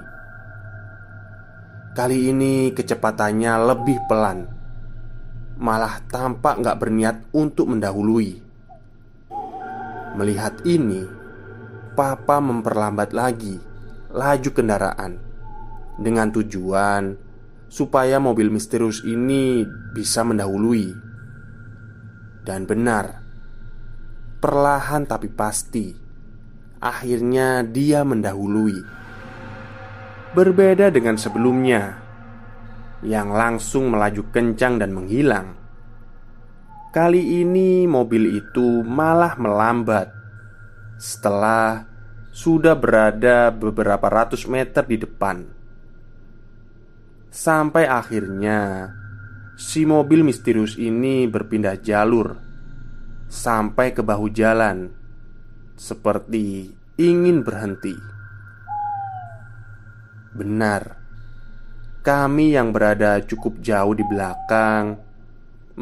Kali 1.91 2.31
ini 2.31 2.71
kecepatannya 2.71 3.53
lebih 3.67 3.97
pelan, 4.07 4.47
malah 5.59 5.99
tampak 6.07 6.61
gak 6.63 6.77
berniat 6.79 7.17
untuk 7.35 7.67
mendahului. 7.73 8.39
Melihat 10.15 10.61
ini, 10.67 11.20
Papa 11.91 12.39
memperlambat 12.39 13.11
lagi 13.11 13.59
laju 14.15 14.49
kendaraan 14.55 15.19
dengan 15.99 16.31
tujuan 16.31 17.19
supaya 17.67 18.15
mobil 18.15 18.47
misterius 18.47 19.03
ini 19.03 19.67
bisa 19.91 20.23
mendahului. 20.23 20.87
Dan 22.47 22.63
benar, 22.63 23.19
perlahan 24.39 25.03
tapi 25.03 25.27
pasti, 25.27 25.91
akhirnya 26.79 27.63
dia 27.67 28.07
mendahului. 28.07 29.03
Berbeda 30.31 30.95
dengan 30.95 31.19
sebelumnya 31.19 31.99
yang 33.03 33.35
langsung 33.35 33.91
melaju 33.91 34.31
kencang 34.31 34.79
dan 34.79 34.95
menghilang. 34.95 35.59
Kali 36.95 37.43
ini 37.43 37.83
mobil 37.83 38.39
itu 38.39 38.79
malah 38.83 39.35
melambat 39.35 40.20
setelah 41.01 41.89
sudah 42.29 42.77
berada 42.77 43.49
beberapa 43.49 44.05
ratus 44.05 44.45
meter 44.45 44.85
di 44.85 45.01
depan. 45.01 45.49
Sampai 47.33 47.89
akhirnya 47.89 48.93
si 49.57 49.81
mobil 49.89 50.21
misterius 50.21 50.77
ini 50.77 51.25
berpindah 51.25 51.81
jalur 51.81 52.37
sampai 53.25 53.97
ke 53.97 54.05
bahu 54.05 54.29
jalan, 54.29 54.93
seperti 55.73 56.69
ingin 57.01 57.41
berhenti. 57.41 57.97
Benar, 60.37 61.01
kami 62.05 62.53
yang 62.53 62.69
berada 62.69 63.17
cukup 63.25 63.57
jauh 63.57 63.97
di 63.97 64.05
belakang 64.05 65.01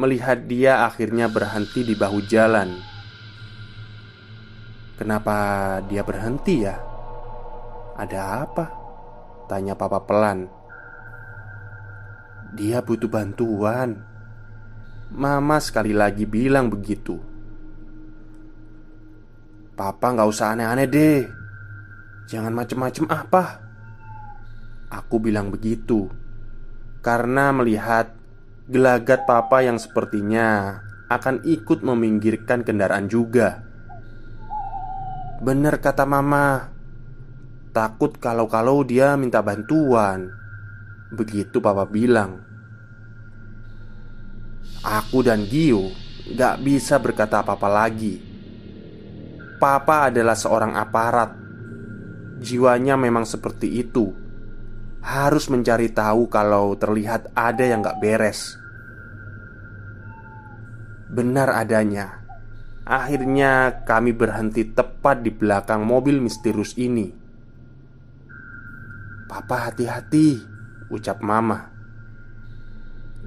melihat 0.00 0.48
dia 0.48 0.88
akhirnya 0.88 1.28
berhenti 1.28 1.84
di 1.84 1.92
bahu 1.92 2.24
jalan 2.24 2.89
Kenapa 5.00 5.80
dia 5.88 6.04
berhenti 6.04 6.60
ya? 6.60 6.76
Ada 7.96 8.44
apa? 8.44 8.64
Tanya 9.48 9.72
papa 9.72 10.04
pelan. 10.04 10.44
Dia 12.52 12.84
butuh 12.84 13.08
bantuan. 13.08 13.96
Mama 15.08 15.56
sekali 15.56 15.96
lagi 15.96 16.28
bilang 16.28 16.68
begitu. 16.68 17.16
Papa 19.72 20.12
nggak 20.12 20.28
usah 20.28 20.52
aneh-aneh 20.52 20.84
deh. 20.84 21.24
Jangan 22.28 22.52
macem-macem 22.52 23.08
apa. 23.08 23.56
Aku 24.92 25.16
bilang 25.16 25.48
begitu. 25.48 26.12
Karena 27.00 27.56
melihat 27.56 28.12
Gelagat 28.68 29.24
papa 29.24 29.64
yang 29.64 29.80
sepertinya 29.80 30.76
Akan 31.08 31.40
ikut 31.48 31.80
meminggirkan 31.80 32.60
kendaraan 32.60 33.08
juga 33.08 33.69
Bener 35.40 35.80
kata 35.80 36.04
mama. 36.04 36.68
Takut 37.72 38.12
kalau-kalau 38.20 38.84
dia 38.84 39.16
minta 39.16 39.40
bantuan. 39.40 40.28
Begitu 41.16 41.64
papa 41.64 41.88
bilang. 41.88 42.44
Aku 44.84 45.24
dan 45.24 45.48
Gio 45.48 45.88
gak 46.36 46.60
bisa 46.60 47.00
berkata 47.00 47.40
apa-apa 47.40 47.72
lagi. 47.72 48.20
Papa 49.56 50.12
adalah 50.12 50.36
seorang 50.36 50.76
aparat. 50.76 51.32
Jiwanya 52.36 53.00
memang 53.00 53.24
seperti 53.24 53.80
itu. 53.80 54.12
Harus 55.00 55.48
mencari 55.48 55.88
tahu 55.88 56.28
kalau 56.28 56.76
terlihat 56.76 57.32
ada 57.32 57.64
yang 57.64 57.80
gak 57.80 57.96
beres. 57.96 58.60
Benar 61.08 61.48
adanya 61.56 62.19
Akhirnya 62.88 63.84
kami 63.84 64.16
berhenti 64.16 64.64
tepat 64.64 65.20
di 65.20 65.28
belakang 65.28 65.84
mobil 65.84 66.16
misterius 66.16 66.74
ini. 66.80 67.12
Papa 69.30 69.70
hati-hati 69.70 70.42
Ucap 70.90 71.22
mama. 71.22 71.70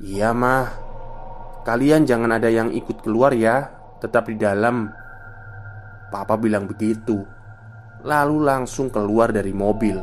Iya 0.03 0.35
mah 0.35 0.67
Kalian 1.63 2.03
jangan 2.03 2.35
ada 2.35 2.51
yang 2.51 2.75
ikut 2.75 3.07
keluar 3.07 3.31
ya 3.31 3.71
Tetap 4.03 4.27
di 4.27 4.35
dalam. 4.35 4.91
Papa 6.11 6.35
bilang 6.35 6.67
begitu 6.67 7.23
Lalu 8.03 8.43
langsung 8.43 8.91
keluar 8.91 9.31
dari 9.31 9.55
mobil. 9.55 9.95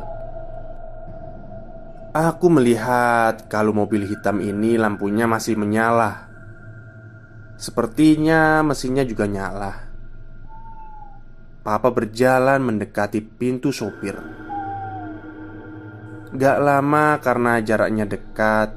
Aku 2.17 2.49
melihat 2.49 3.45
kalau 3.45 3.77
mobil 3.77 4.09
hitam 4.09 4.41
ini 4.41 4.73
lampunya 4.73 5.29
masih 5.29 5.53
menyala 5.53 6.30
Sepertinya 7.61 8.65
mesinnya 8.65 9.05
juga 9.05 9.29
nyala. 9.29 9.69
Papa 11.61 11.93
berjalan 11.93 12.57
mendekati 12.57 13.21
pintu 13.21 13.69
sopir. 13.69 14.17
Gak 16.33 16.57
lama 16.57 17.21
karena 17.21 17.61
jaraknya 17.61 18.09
dekat, 18.09 18.73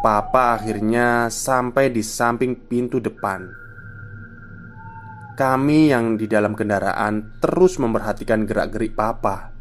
Papa 0.00 0.56
akhirnya 0.56 1.28
sampai 1.28 1.92
di 1.92 2.00
samping 2.00 2.56
pintu 2.56 3.04
depan. 3.04 3.52
Kami 5.36 5.92
yang 5.92 6.16
di 6.16 6.24
dalam 6.24 6.56
kendaraan 6.56 7.36
terus 7.36 7.76
memperhatikan 7.76 8.48
gerak-gerik 8.48 8.96
Papa. 8.96 9.52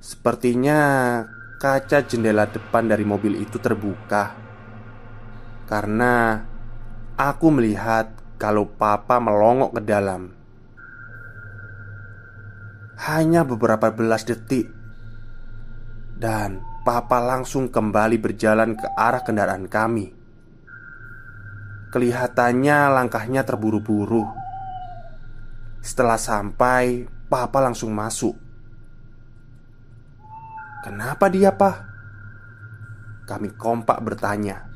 Sepertinya 0.00 0.80
kaca 1.60 2.00
jendela 2.08 2.48
depan 2.48 2.88
dari 2.88 3.04
mobil 3.04 3.44
itu 3.44 3.60
terbuka 3.60 4.47
karena 5.68 6.48
aku 7.20 7.52
melihat 7.52 8.08
kalau 8.40 8.64
Papa 8.64 9.20
melongok 9.20 9.76
ke 9.76 9.82
dalam. 9.84 10.32
Hanya 12.98 13.44
beberapa 13.44 13.92
belas 13.92 14.24
detik, 14.24 14.66
dan 16.16 16.64
Papa 16.82 17.20
langsung 17.20 17.68
kembali 17.68 18.16
berjalan 18.16 18.74
ke 18.74 18.88
arah 18.96 19.20
kendaraan 19.20 19.68
kami. 19.68 20.16
Kelihatannya 21.92 22.88
langkahnya 22.90 23.44
terburu-buru. 23.44 24.24
Setelah 25.84 26.18
sampai, 26.18 27.06
Papa 27.28 27.60
langsung 27.60 27.92
masuk. 27.92 28.34
"Kenapa 30.84 31.28
dia, 31.28 31.52
Pak?" 31.52 31.76
Kami 33.28 33.52
kompak 33.52 34.00
bertanya. 34.00 34.67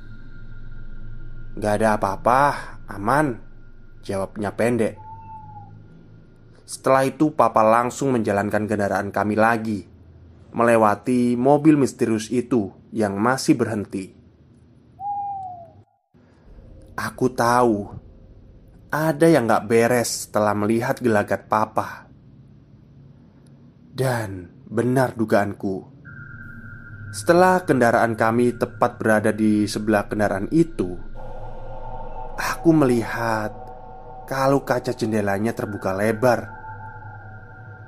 "Gak 1.58 1.74
ada 1.80 2.00
apa-apa, 2.00 2.40
aman," 2.88 3.40
jawabnya 4.04 4.52
pendek. 4.52 4.96
Setelah 6.64 7.04
itu, 7.04 7.34
Papa 7.36 7.60
langsung 7.60 8.16
menjalankan 8.16 8.64
kendaraan 8.64 9.12
kami 9.12 9.36
lagi 9.36 9.92
melewati 10.52 11.34
mobil 11.34 11.80
misterius 11.80 12.28
itu 12.28 12.70
yang 12.92 13.16
masih 13.16 13.56
berhenti. 13.56 14.12
Aku 16.92 17.32
tahu 17.32 17.88
ada 18.92 19.24
yang 19.24 19.48
gak 19.48 19.64
beres 19.64 20.28
setelah 20.28 20.52
melihat 20.52 21.00
gelagat 21.00 21.48
papa, 21.48 22.04
dan 23.96 24.52
benar 24.68 25.16
dugaanku. 25.16 25.88
Setelah 27.16 27.64
kendaraan 27.64 28.12
kami 28.12 28.56
tepat 28.56 29.00
berada 29.00 29.32
di 29.32 29.64
sebelah 29.64 30.04
kendaraan 30.04 30.52
itu, 30.52 31.00
aku 32.36 32.70
melihat 32.72 33.52
kalau 34.28 34.64
kaca 34.64 34.94
jendelanya 34.96 35.52
terbuka 35.52 35.92
lebar. 35.92 36.60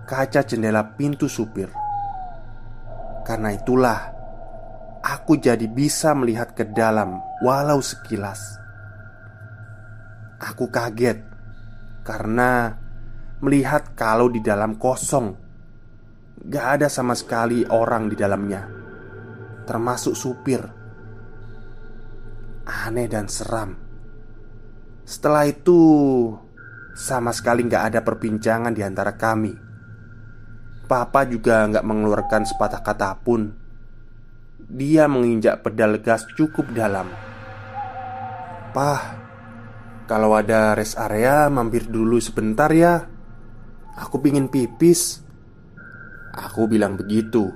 Kaca 0.04 0.44
jendela 0.44 0.84
pintu 1.00 1.32
supir 1.32 1.72
karena 3.24 3.56
itulah 3.56 4.12
aku 5.00 5.40
jadi 5.40 5.64
bisa 5.64 6.12
melihat 6.12 6.52
ke 6.52 6.68
dalam 6.68 7.18
walau 7.40 7.80
sekilas. 7.80 8.60
Aku 10.44 10.68
kaget 10.68 11.24
karena 12.04 12.76
melihat 13.40 13.96
kalau 13.96 14.28
di 14.28 14.44
dalam 14.44 14.76
kosong, 14.76 15.32
gak 16.44 16.66
ada 16.80 16.88
sama 16.92 17.16
sekali 17.16 17.64
orang 17.64 18.12
di 18.12 18.16
dalamnya, 18.20 18.68
termasuk 19.64 20.12
supir. 20.12 20.60
Aneh 22.64 23.08
dan 23.08 23.28
seram. 23.28 23.83
Setelah 25.04 25.44
itu, 25.44 25.80
sama 26.96 27.32
sekali 27.36 27.68
gak 27.68 27.92
ada 27.92 28.00
perbincangan 28.00 28.72
di 28.72 28.80
antara 28.80 29.12
kami. 29.16 29.52
Papa 30.84 31.24
juga 31.24 31.64
nggak 31.64 31.84
mengeluarkan 31.84 32.44
sepatah 32.44 32.84
kata 32.84 33.16
pun. 33.24 33.56
Dia 34.64 35.08
menginjak 35.08 35.64
pedal 35.64 35.96
gas 36.04 36.28
cukup 36.36 36.72
dalam. 36.76 37.08
Pah, 38.76 39.02
kalau 40.04 40.36
ada 40.36 40.76
rest 40.76 41.00
area 41.00 41.48
mampir 41.48 41.88
dulu 41.88 42.20
sebentar 42.20 42.68
ya. 42.68 43.00
Aku 43.96 44.20
pingin 44.20 44.52
pipis. 44.52 45.24
Aku 46.36 46.68
bilang 46.68 47.00
begitu. 47.00 47.48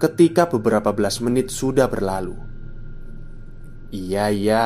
Ketika 0.00 0.48
beberapa 0.48 0.96
belas 0.96 1.20
menit 1.20 1.52
sudah 1.52 1.84
berlalu. 1.84 2.36
Iya, 3.92 4.32
iya. 4.32 4.64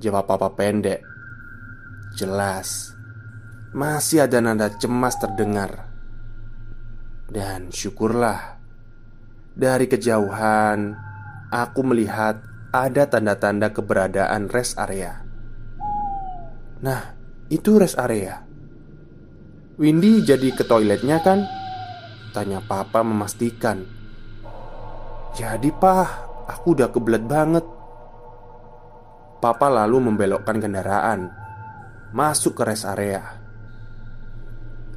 Jawab 0.00 0.24
papa 0.26 0.56
pendek. 0.56 1.04
Jelas. 2.16 2.96
Masih 3.70 4.26
ada 4.26 4.42
nada 4.42 4.66
cemas 4.74 5.14
terdengar 5.14 5.90
dan 7.30 7.70
syukurlah 7.70 8.58
Dari 9.54 9.86
kejauhan 9.86 10.98
Aku 11.54 11.86
melihat 11.86 12.42
ada 12.74 13.06
tanda-tanda 13.06 13.70
keberadaan 13.70 14.50
rest 14.50 14.74
area 14.78 15.22
Nah, 16.82 17.14
itu 17.46 17.78
rest 17.78 17.98
area 17.98 18.42
Windy 19.78 20.26
jadi 20.26 20.50
ke 20.50 20.66
toiletnya 20.66 21.22
kan? 21.22 21.46
Tanya 22.34 22.58
papa 22.66 23.06
memastikan 23.06 23.86
Jadi 25.38 25.70
pah, 25.70 26.26
aku 26.50 26.74
udah 26.74 26.90
kebelet 26.90 27.22
banget 27.22 27.62
Papa 29.40 29.72
lalu 29.72 30.12
membelokkan 30.12 30.60
kendaraan 30.60 31.32
Masuk 32.12 32.60
ke 32.60 32.62
rest 32.68 32.84
area 32.84 33.24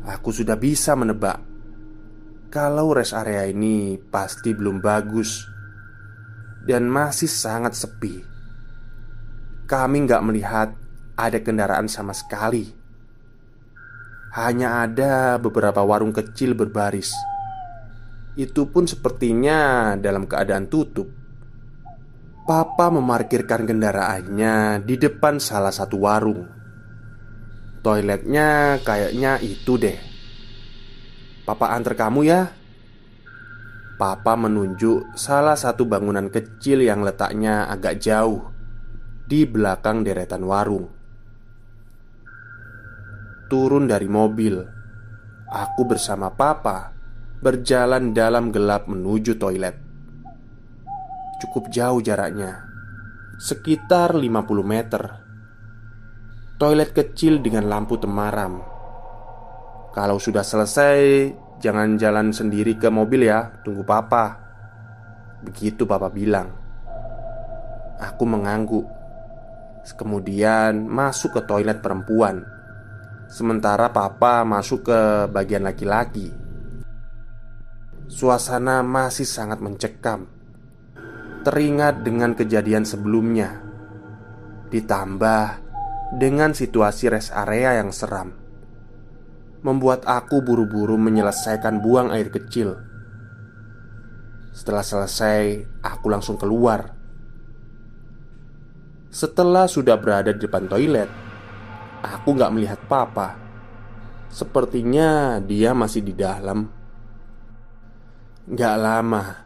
Aku 0.04 0.36
sudah 0.36 0.60
bisa 0.60 0.94
menebak 1.00 1.54
kalau 2.54 2.94
rest 2.94 3.18
area 3.18 3.50
ini 3.50 3.98
pasti 3.98 4.54
belum 4.54 4.78
bagus 4.78 5.42
dan 6.70 6.86
masih 6.86 7.26
sangat 7.26 7.74
sepi. 7.74 8.22
Kami 9.66 9.98
nggak 10.06 10.22
melihat 10.22 10.70
ada 11.18 11.40
kendaraan 11.42 11.90
sama 11.90 12.14
sekali. 12.14 12.70
Hanya 14.38 14.86
ada 14.86 15.42
beberapa 15.42 15.82
warung 15.82 16.14
kecil 16.14 16.54
berbaris. 16.54 17.10
Itu 18.38 18.70
pun 18.70 18.86
sepertinya 18.86 19.94
dalam 19.98 20.30
keadaan 20.30 20.70
tutup. 20.70 21.10
Papa 22.44 22.92
memarkirkan 22.92 23.64
kendaraannya 23.64 24.84
di 24.84 25.00
depan 25.00 25.40
salah 25.40 25.72
satu 25.72 25.96
warung. 26.04 26.44
Toiletnya 27.80 28.84
kayaknya 28.84 29.40
itu 29.40 29.80
deh. 29.80 29.96
Papa 31.48 31.72
antar 31.72 31.96
kamu 31.96 32.28
ya. 32.28 32.52
Papa 33.96 34.36
menunjuk 34.36 35.16
salah 35.16 35.56
satu 35.56 35.88
bangunan 35.88 36.28
kecil 36.28 36.84
yang 36.84 37.06
letaknya 37.06 37.70
agak 37.70 38.02
jauh 38.02 38.52
Di 39.24 39.48
belakang 39.48 40.04
deretan 40.04 40.44
warung. 40.44 40.92
Turun 43.48 43.88
dari 43.88 44.10
mobil 44.12 44.60
Aku 45.48 45.86
bersama 45.86 46.34
papa 46.34 46.92
Berjalan 47.40 48.12
dalam 48.12 48.50
gelap 48.50 48.90
menuju 48.90 49.38
toilet 49.38 49.83
Cukup 51.44 51.68
jauh 51.68 52.00
jaraknya 52.00 52.64
Sekitar 53.36 54.16
50 54.16 54.32
meter 54.64 55.04
Toilet 56.56 56.96
kecil 56.96 57.44
dengan 57.44 57.68
lampu 57.68 58.00
temaram 58.00 58.74
kalau 59.94 60.18
sudah 60.18 60.42
selesai, 60.42 61.30
jangan 61.62 62.02
jalan 62.02 62.34
sendiri 62.34 62.82
ke 62.82 62.90
mobil 62.90 63.30
ya, 63.30 63.54
tunggu 63.62 63.86
papa. 63.86 64.42
Begitu 65.46 65.86
papa 65.86 66.10
bilang. 66.10 66.50
Aku 68.02 68.26
mengangguk. 68.26 68.90
Kemudian 69.94 70.90
masuk 70.90 71.38
ke 71.38 71.42
toilet 71.46 71.78
perempuan. 71.86 72.42
Sementara 73.30 73.94
papa 73.94 74.42
masuk 74.42 74.90
ke 74.90 75.30
bagian 75.30 75.62
laki-laki. 75.62 76.34
Suasana 78.10 78.82
masih 78.82 79.30
sangat 79.30 79.62
mencekam. 79.62 80.33
Teringat 81.44 82.08
dengan 82.08 82.32
kejadian 82.32 82.88
sebelumnya. 82.88 83.60
Ditambah 84.72 85.46
dengan 86.16 86.56
situasi 86.56 87.12
rest 87.12 87.36
area 87.36 87.84
yang 87.84 87.92
seram 87.92 88.44
membuat 89.64 90.04
aku 90.08 90.44
buru-buru 90.44 91.00
menyelesaikan 91.00 91.80
buang 91.80 92.16
air 92.16 92.32
kecil. 92.32 92.80
Setelah 94.56 94.88
selesai, 94.88 95.68
aku 95.84 96.08
langsung 96.12 96.40
keluar. 96.40 96.94
Setelah 99.12 99.66
sudah 99.66 100.00
berada 100.00 100.32
di 100.32 100.40
depan 100.44 100.68
toilet, 100.68 101.12
aku 102.04 102.40
gak 102.40 102.56
melihat 102.56 102.80
papa. 102.88 103.40
Sepertinya 104.32 105.40
dia 105.44 105.76
masih 105.76 106.08
di 106.08 106.14
dalam. 106.16 106.72
Gak 108.48 108.76
lama, 108.80 109.43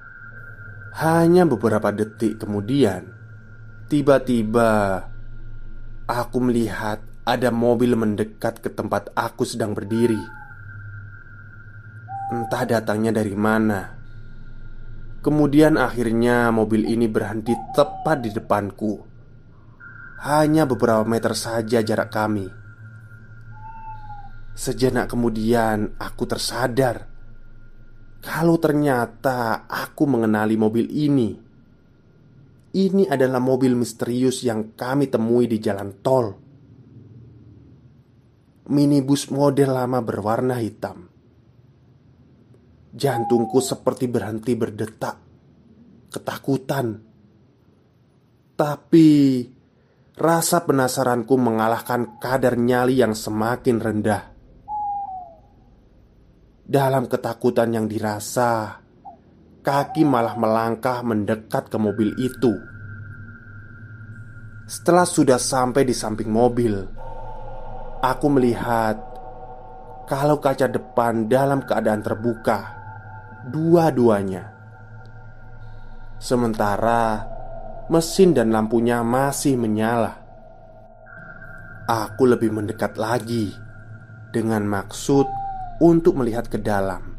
hanya 0.98 1.46
beberapa 1.46 1.94
detik 1.94 2.42
kemudian, 2.42 3.14
tiba-tiba 3.86 5.06
aku 6.10 6.38
melihat 6.42 7.06
ada 7.22 7.54
mobil 7.54 7.94
mendekat 7.94 8.66
ke 8.66 8.74
tempat 8.74 9.14
aku 9.14 9.46
sedang 9.46 9.78
berdiri. 9.78 10.18
Entah 12.34 12.66
datangnya 12.66 13.14
dari 13.14 13.38
mana. 13.38 13.94
Kemudian 15.22 15.78
akhirnya 15.78 16.50
mobil 16.50 16.90
ini 16.90 17.06
berhenti 17.06 17.54
tepat 17.78 18.18
di 18.26 18.34
depanku. 18.34 18.98
Hanya 20.26 20.66
beberapa 20.66 21.06
meter 21.06 21.38
saja 21.38 21.86
jarak 21.86 22.10
kami. 22.10 22.50
Sejenak 24.58 25.14
kemudian 25.14 25.94
aku 26.02 26.26
tersadar 26.26 27.17
kalau 28.22 28.58
ternyata 28.58 29.70
aku 29.70 30.04
mengenali 30.10 30.58
mobil 30.58 30.90
ini. 30.90 31.30
Ini 32.78 33.10
adalah 33.10 33.42
mobil 33.42 33.74
misterius 33.74 34.46
yang 34.46 34.78
kami 34.78 35.10
temui 35.10 35.50
di 35.50 35.58
jalan 35.58 35.98
tol. 36.04 36.28
Minibus 38.68 39.32
model 39.32 39.72
lama 39.72 40.04
berwarna 40.04 40.60
hitam. 40.60 41.08
Jantungku 42.94 43.64
seperti 43.64 44.06
berhenti 44.12 44.54
berdetak. 44.54 45.16
Ketakutan. 46.12 47.02
Tapi 48.58 49.08
rasa 50.18 50.66
penasaranku 50.66 51.34
mengalahkan 51.38 52.20
kadar 52.20 52.58
nyali 52.58 53.00
yang 53.00 53.14
semakin 53.14 53.78
rendah. 53.80 54.27
Dalam 56.68 57.08
ketakutan 57.08 57.72
yang 57.72 57.88
dirasa, 57.88 58.84
kaki 59.64 60.04
malah 60.04 60.36
melangkah 60.36 61.00
mendekat 61.00 61.72
ke 61.72 61.80
mobil 61.80 62.12
itu. 62.20 62.52
Setelah 64.68 65.08
sudah 65.08 65.40
sampai 65.40 65.88
di 65.88 65.96
samping 65.96 66.28
mobil, 66.28 66.76
aku 68.04 68.28
melihat 68.28 69.00
kalau 70.12 70.44
kaca 70.44 70.68
depan 70.68 71.32
dalam 71.32 71.64
keadaan 71.64 72.04
terbuka, 72.04 72.76
dua-duanya. 73.48 74.52
Sementara 76.20 77.24
mesin 77.88 78.36
dan 78.36 78.52
lampunya 78.52 79.08
masih 79.08 79.56
menyala. 79.56 80.20
Aku 81.88 82.28
lebih 82.28 82.52
mendekat 82.52 83.00
lagi 83.00 83.56
dengan 84.36 84.68
maksud 84.68 85.47
untuk 85.78 86.18
melihat 86.18 86.50
ke 86.50 86.58
dalam. 86.58 87.18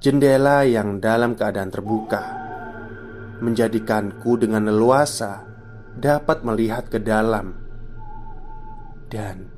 Jendela 0.00 0.64
yang 0.64 1.00
dalam 1.00 1.36
keadaan 1.36 1.72
terbuka 1.72 2.22
menjadikanku 3.40 4.40
dengan 4.40 4.64
leluasa 4.68 5.44
dapat 5.96 6.40
melihat 6.44 6.88
ke 6.88 7.00
dalam, 7.00 7.52
dan 9.08 9.48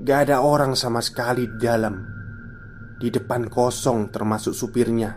gak 0.00 0.28
ada 0.28 0.40
orang 0.40 0.72
sama 0.76 1.04
sekali 1.04 1.48
di 1.48 1.58
dalam. 1.60 1.96
Di 2.94 3.12
depan 3.12 3.50
kosong, 3.52 4.08
termasuk 4.08 4.56
supirnya. 4.56 5.12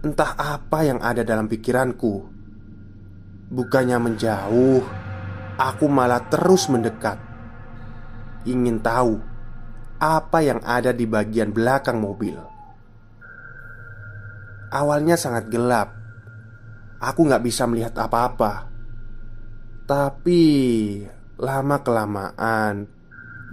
Entah 0.00 0.32
apa 0.38 0.86
yang 0.86 1.02
ada 1.04 1.20
dalam 1.26 1.50
pikiranku. 1.50 2.30
Bukannya 3.52 3.98
menjauh, 4.00 4.80
aku 5.60 5.84
malah 5.92 6.24
terus 6.32 6.72
mendekat, 6.72 7.20
ingin 8.48 8.80
tahu 8.80 9.31
apa 10.02 10.42
yang 10.42 10.58
ada 10.66 10.90
di 10.90 11.06
bagian 11.06 11.54
belakang 11.54 12.02
mobil. 12.02 12.34
Awalnya 14.74 15.14
sangat 15.14 15.46
gelap, 15.46 15.94
aku 16.98 17.22
nggak 17.22 17.44
bisa 17.46 17.70
melihat 17.70 17.94
apa-apa. 18.02 18.66
Tapi 19.86 20.42
lama-kelamaan 21.38 22.90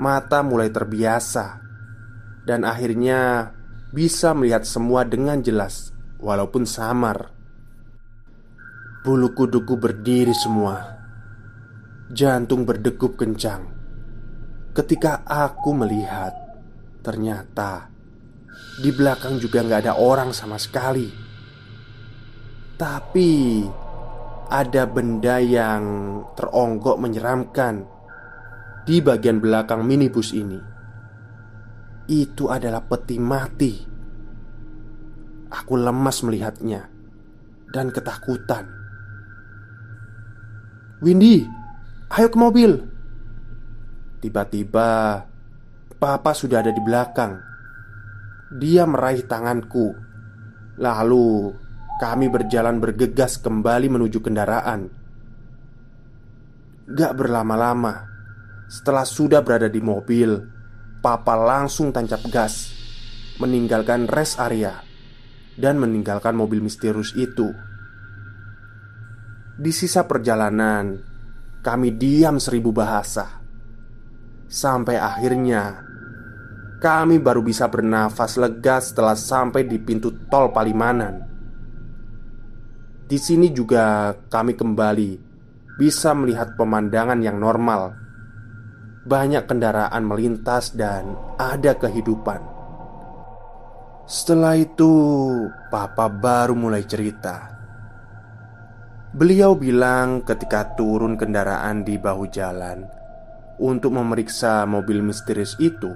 mata 0.02 0.42
mulai 0.42 0.74
terbiasa, 0.74 1.62
dan 2.50 2.66
akhirnya 2.66 3.54
bisa 3.94 4.34
melihat 4.34 4.66
semua 4.66 5.06
dengan 5.06 5.46
jelas, 5.46 5.94
walaupun 6.18 6.66
samar. 6.66 7.30
Bulu 9.06 9.38
kuduku 9.38 9.78
berdiri 9.78 10.34
semua, 10.34 10.98
jantung 12.10 12.66
berdegup 12.66 13.22
kencang 13.22 13.79
Ketika 14.80 15.28
aku 15.28 15.76
melihat, 15.76 16.32
ternyata 17.04 17.92
di 18.80 18.96
belakang 18.96 19.36
juga 19.36 19.60
nggak 19.60 19.84
ada 19.84 20.00
orang 20.00 20.32
sama 20.32 20.56
sekali. 20.56 21.12
Tapi 22.80 23.60
ada 24.48 24.88
benda 24.88 25.36
yang 25.44 25.84
teronggok 26.32 26.96
menyeramkan 26.96 27.84
di 28.88 29.04
bagian 29.04 29.44
belakang 29.44 29.84
minibus 29.84 30.32
ini. 30.32 30.64
Itu 32.08 32.48
adalah 32.48 32.80
peti 32.80 33.20
mati. 33.20 33.74
Aku 35.60 35.76
lemas 35.76 36.24
melihatnya 36.24 36.88
dan 37.68 37.92
ketakutan. 37.92 38.64
Windy, 41.04 41.44
ayo 42.16 42.32
ke 42.32 42.40
mobil. 42.40 42.99
Tiba-tiba, 44.20 45.24
Papa 45.96 46.32
sudah 46.36 46.60
ada 46.60 46.72
di 46.76 46.84
belakang. 46.84 47.40
Dia 48.60 48.84
meraih 48.84 49.24
tanganku. 49.24 49.96
Lalu, 50.80 51.56
kami 52.00 52.28
berjalan 52.28 52.80
bergegas 52.80 53.40
kembali 53.40 53.88
menuju 53.88 54.20
kendaraan. 54.20 54.92
Gak 56.88 57.14
berlama-lama, 57.16 58.08
setelah 58.68 59.08
sudah 59.08 59.40
berada 59.40 59.72
di 59.72 59.80
mobil, 59.80 60.36
Papa 61.00 61.40
langsung 61.40 61.96
tancap 61.96 62.28
gas, 62.28 62.76
meninggalkan 63.40 64.04
rest 64.12 64.36
area, 64.36 64.84
dan 65.56 65.80
meninggalkan 65.80 66.36
mobil 66.36 66.60
misterius 66.60 67.16
itu. 67.16 67.56
Di 69.60 69.72
sisa 69.72 70.04
perjalanan, 70.08 70.96
kami 71.64 71.96
diam 71.96 72.40
seribu 72.40 72.72
bahasa. 72.76 73.39
Sampai 74.50 74.98
akhirnya 74.98 75.86
kami 76.82 77.22
baru 77.22 77.46
bisa 77.46 77.70
bernafas 77.70 78.34
lega 78.42 78.82
setelah 78.82 79.14
sampai 79.14 79.62
di 79.70 79.78
pintu 79.78 80.26
tol 80.26 80.50
Palimanan. 80.50 81.22
Di 83.06 83.22
sini 83.22 83.54
juga 83.54 84.10
kami 84.18 84.58
kembali 84.58 85.12
bisa 85.78 86.18
melihat 86.18 86.58
pemandangan 86.58 87.22
yang 87.22 87.38
normal. 87.38 87.94
Banyak 89.06 89.46
kendaraan 89.46 90.02
melintas 90.10 90.74
dan 90.74 91.14
ada 91.38 91.78
kehidupan. 91.78 92.42
Setelah 94.10 94.58
itu, 94.58 94.94
Papa 95.70 96.10
baru 96.10 96.58
mulai 96.58 96.82
cerita. 96.90 97.54
Beliau 99.14 99.54
bilang 99.54 100.26
ketika 100.26 100.74
turun 100.74 101.18
kendaraan 101.18 101.86
di 101.86 101.98
bahu 101.98 102.30
jalan, 102.30 102.99
untuk 103.60 103.92
memeriksa 103.92 104.64
mobil 104.64 105.04
misterius 105.04 105.60
itu, 105.60 105.92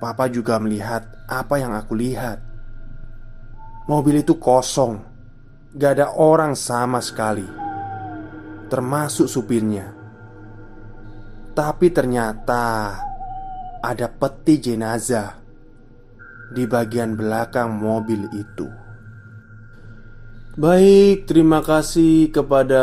Papa 0.00 0.32
juga 0.32 0.56
melihat 0.56 1.04
apa 1.28 1.60
yang 1.60 1.76
aku 1.76 1.92
lihat. 1.92 2.40
Mobil 3.84 4.24
itu 4.24 4.40
kosong, 4.40 5.04
gak 5.76 6.00
ada 6.00 6.16
orang 6.16 6.56
sama 6.56 7.04
sekali, 7.04 7.44
termasuk 8.72 9.28
supirnya. 9.28 9.92
Tapi 11.52 11.92
ternyata 11.92 12.96
ada 13.84 14.06
peti 14.08 14.56
jenazah 14.56 15.36
di 16.48 16.64
bagian 16.64 17.12
belakang 17.12 17.68
mobil 17.76 18.24
itu. 18.32 18.79
Baik, 20.58 21.30
terima 21.30 21.62
kasih 21.62 22.34
kepada 22.34 22.82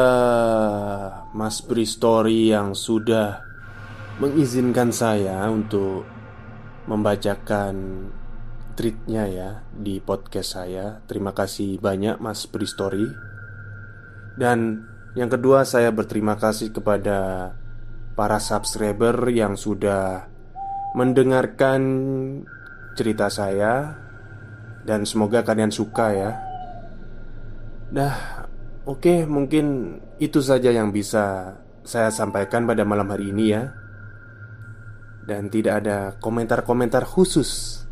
Mas 1.36 1.59
Story 1.59 2.47
yang 2.47 2.72
sudah 2.72 3.43
mengizinkan 4.24 4.95
saya 4.95 5.43
untuk 5.51 6.07
membacakan 6.88 8.07
tweetnya 8.72 9.28
ya 9.28 9.49
di 9.76 9.99
podcast 9.99 10.55
saya. 10.55 11.03
Terima 11.11 11.36
kasih 11.36 11.76
banyak 11.84 12.24
Mas 12.24 12.47
Story. 12.47 13.03
Dan 14.39 14.88
yang 15.20 15.28
kedua 15.28 15.68
saya 15.68 15.91
berterima 15.91 16.39
kasih 16.39 16.72
kepada 16.72 17.51
para 18.15 18.39
subscriber 18.39 19.28
yang 19.28 19.59
sudah 19.59 20.32
mendengarkan 20.95 21.84
cerita 22.95 23.28
saya 23.28 23.99
dan 24.88 25.03
semoga 25.03 25.43
kalian 25.43 25.76
suka 25.76 26.15
ya 26.15 26.46
Nah, 27.88 28.43
oke, 28.83 28.99
okay, 28.99 29.19
mungkin 29.23 29.97
itu 30.19 30.43
saja 30.43 30.75
yang 30.75 30.91
bisa 30.91 31.55
saya 31.88 32.11
sampaikan 32.11 32.67
pada 32.67 32.83
malam 32.83 33.07
hari 33.07 33.31
ini 33.31 33.45
ya. 33.47 33.63
Dan 35.27 35.51
tidak 35.51 35.83
ada 35.83 35.97
komentar-komentar 36.19 37.03
khusus 37.03 37.83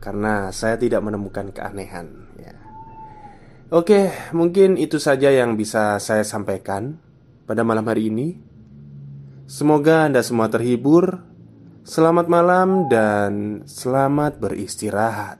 karena 0.00 0.48
saya 0.52 0.80
tidak 0.80 1.04
menemukan 1.04 1.52
keanehan 1.52 2.32
ya. 2.40 2.56
Oke, 3.70 4.10
mungkin 4.32 4.80
itu 4.80 4.96
saja 4.96 5.28
yang 5.30 5.54
bisa 5.54 6.00
saya 6.00 6.24
sampaikan 6.24 6.96
pada 7.44 7.60
malam 7.62 7.84
hari 7.86 8.08
ini. 8.08 8.40
Semoga 9.46 10.08
Anda 10.08 10.24
semua 10.24 10.48
terhibur. 10.48 11.22
Selamat 11.84 12.28
malam 12.28 12.92
dan 12.92 13.62
selamat 13.64 14.36
beristirahat. 14.38 15.39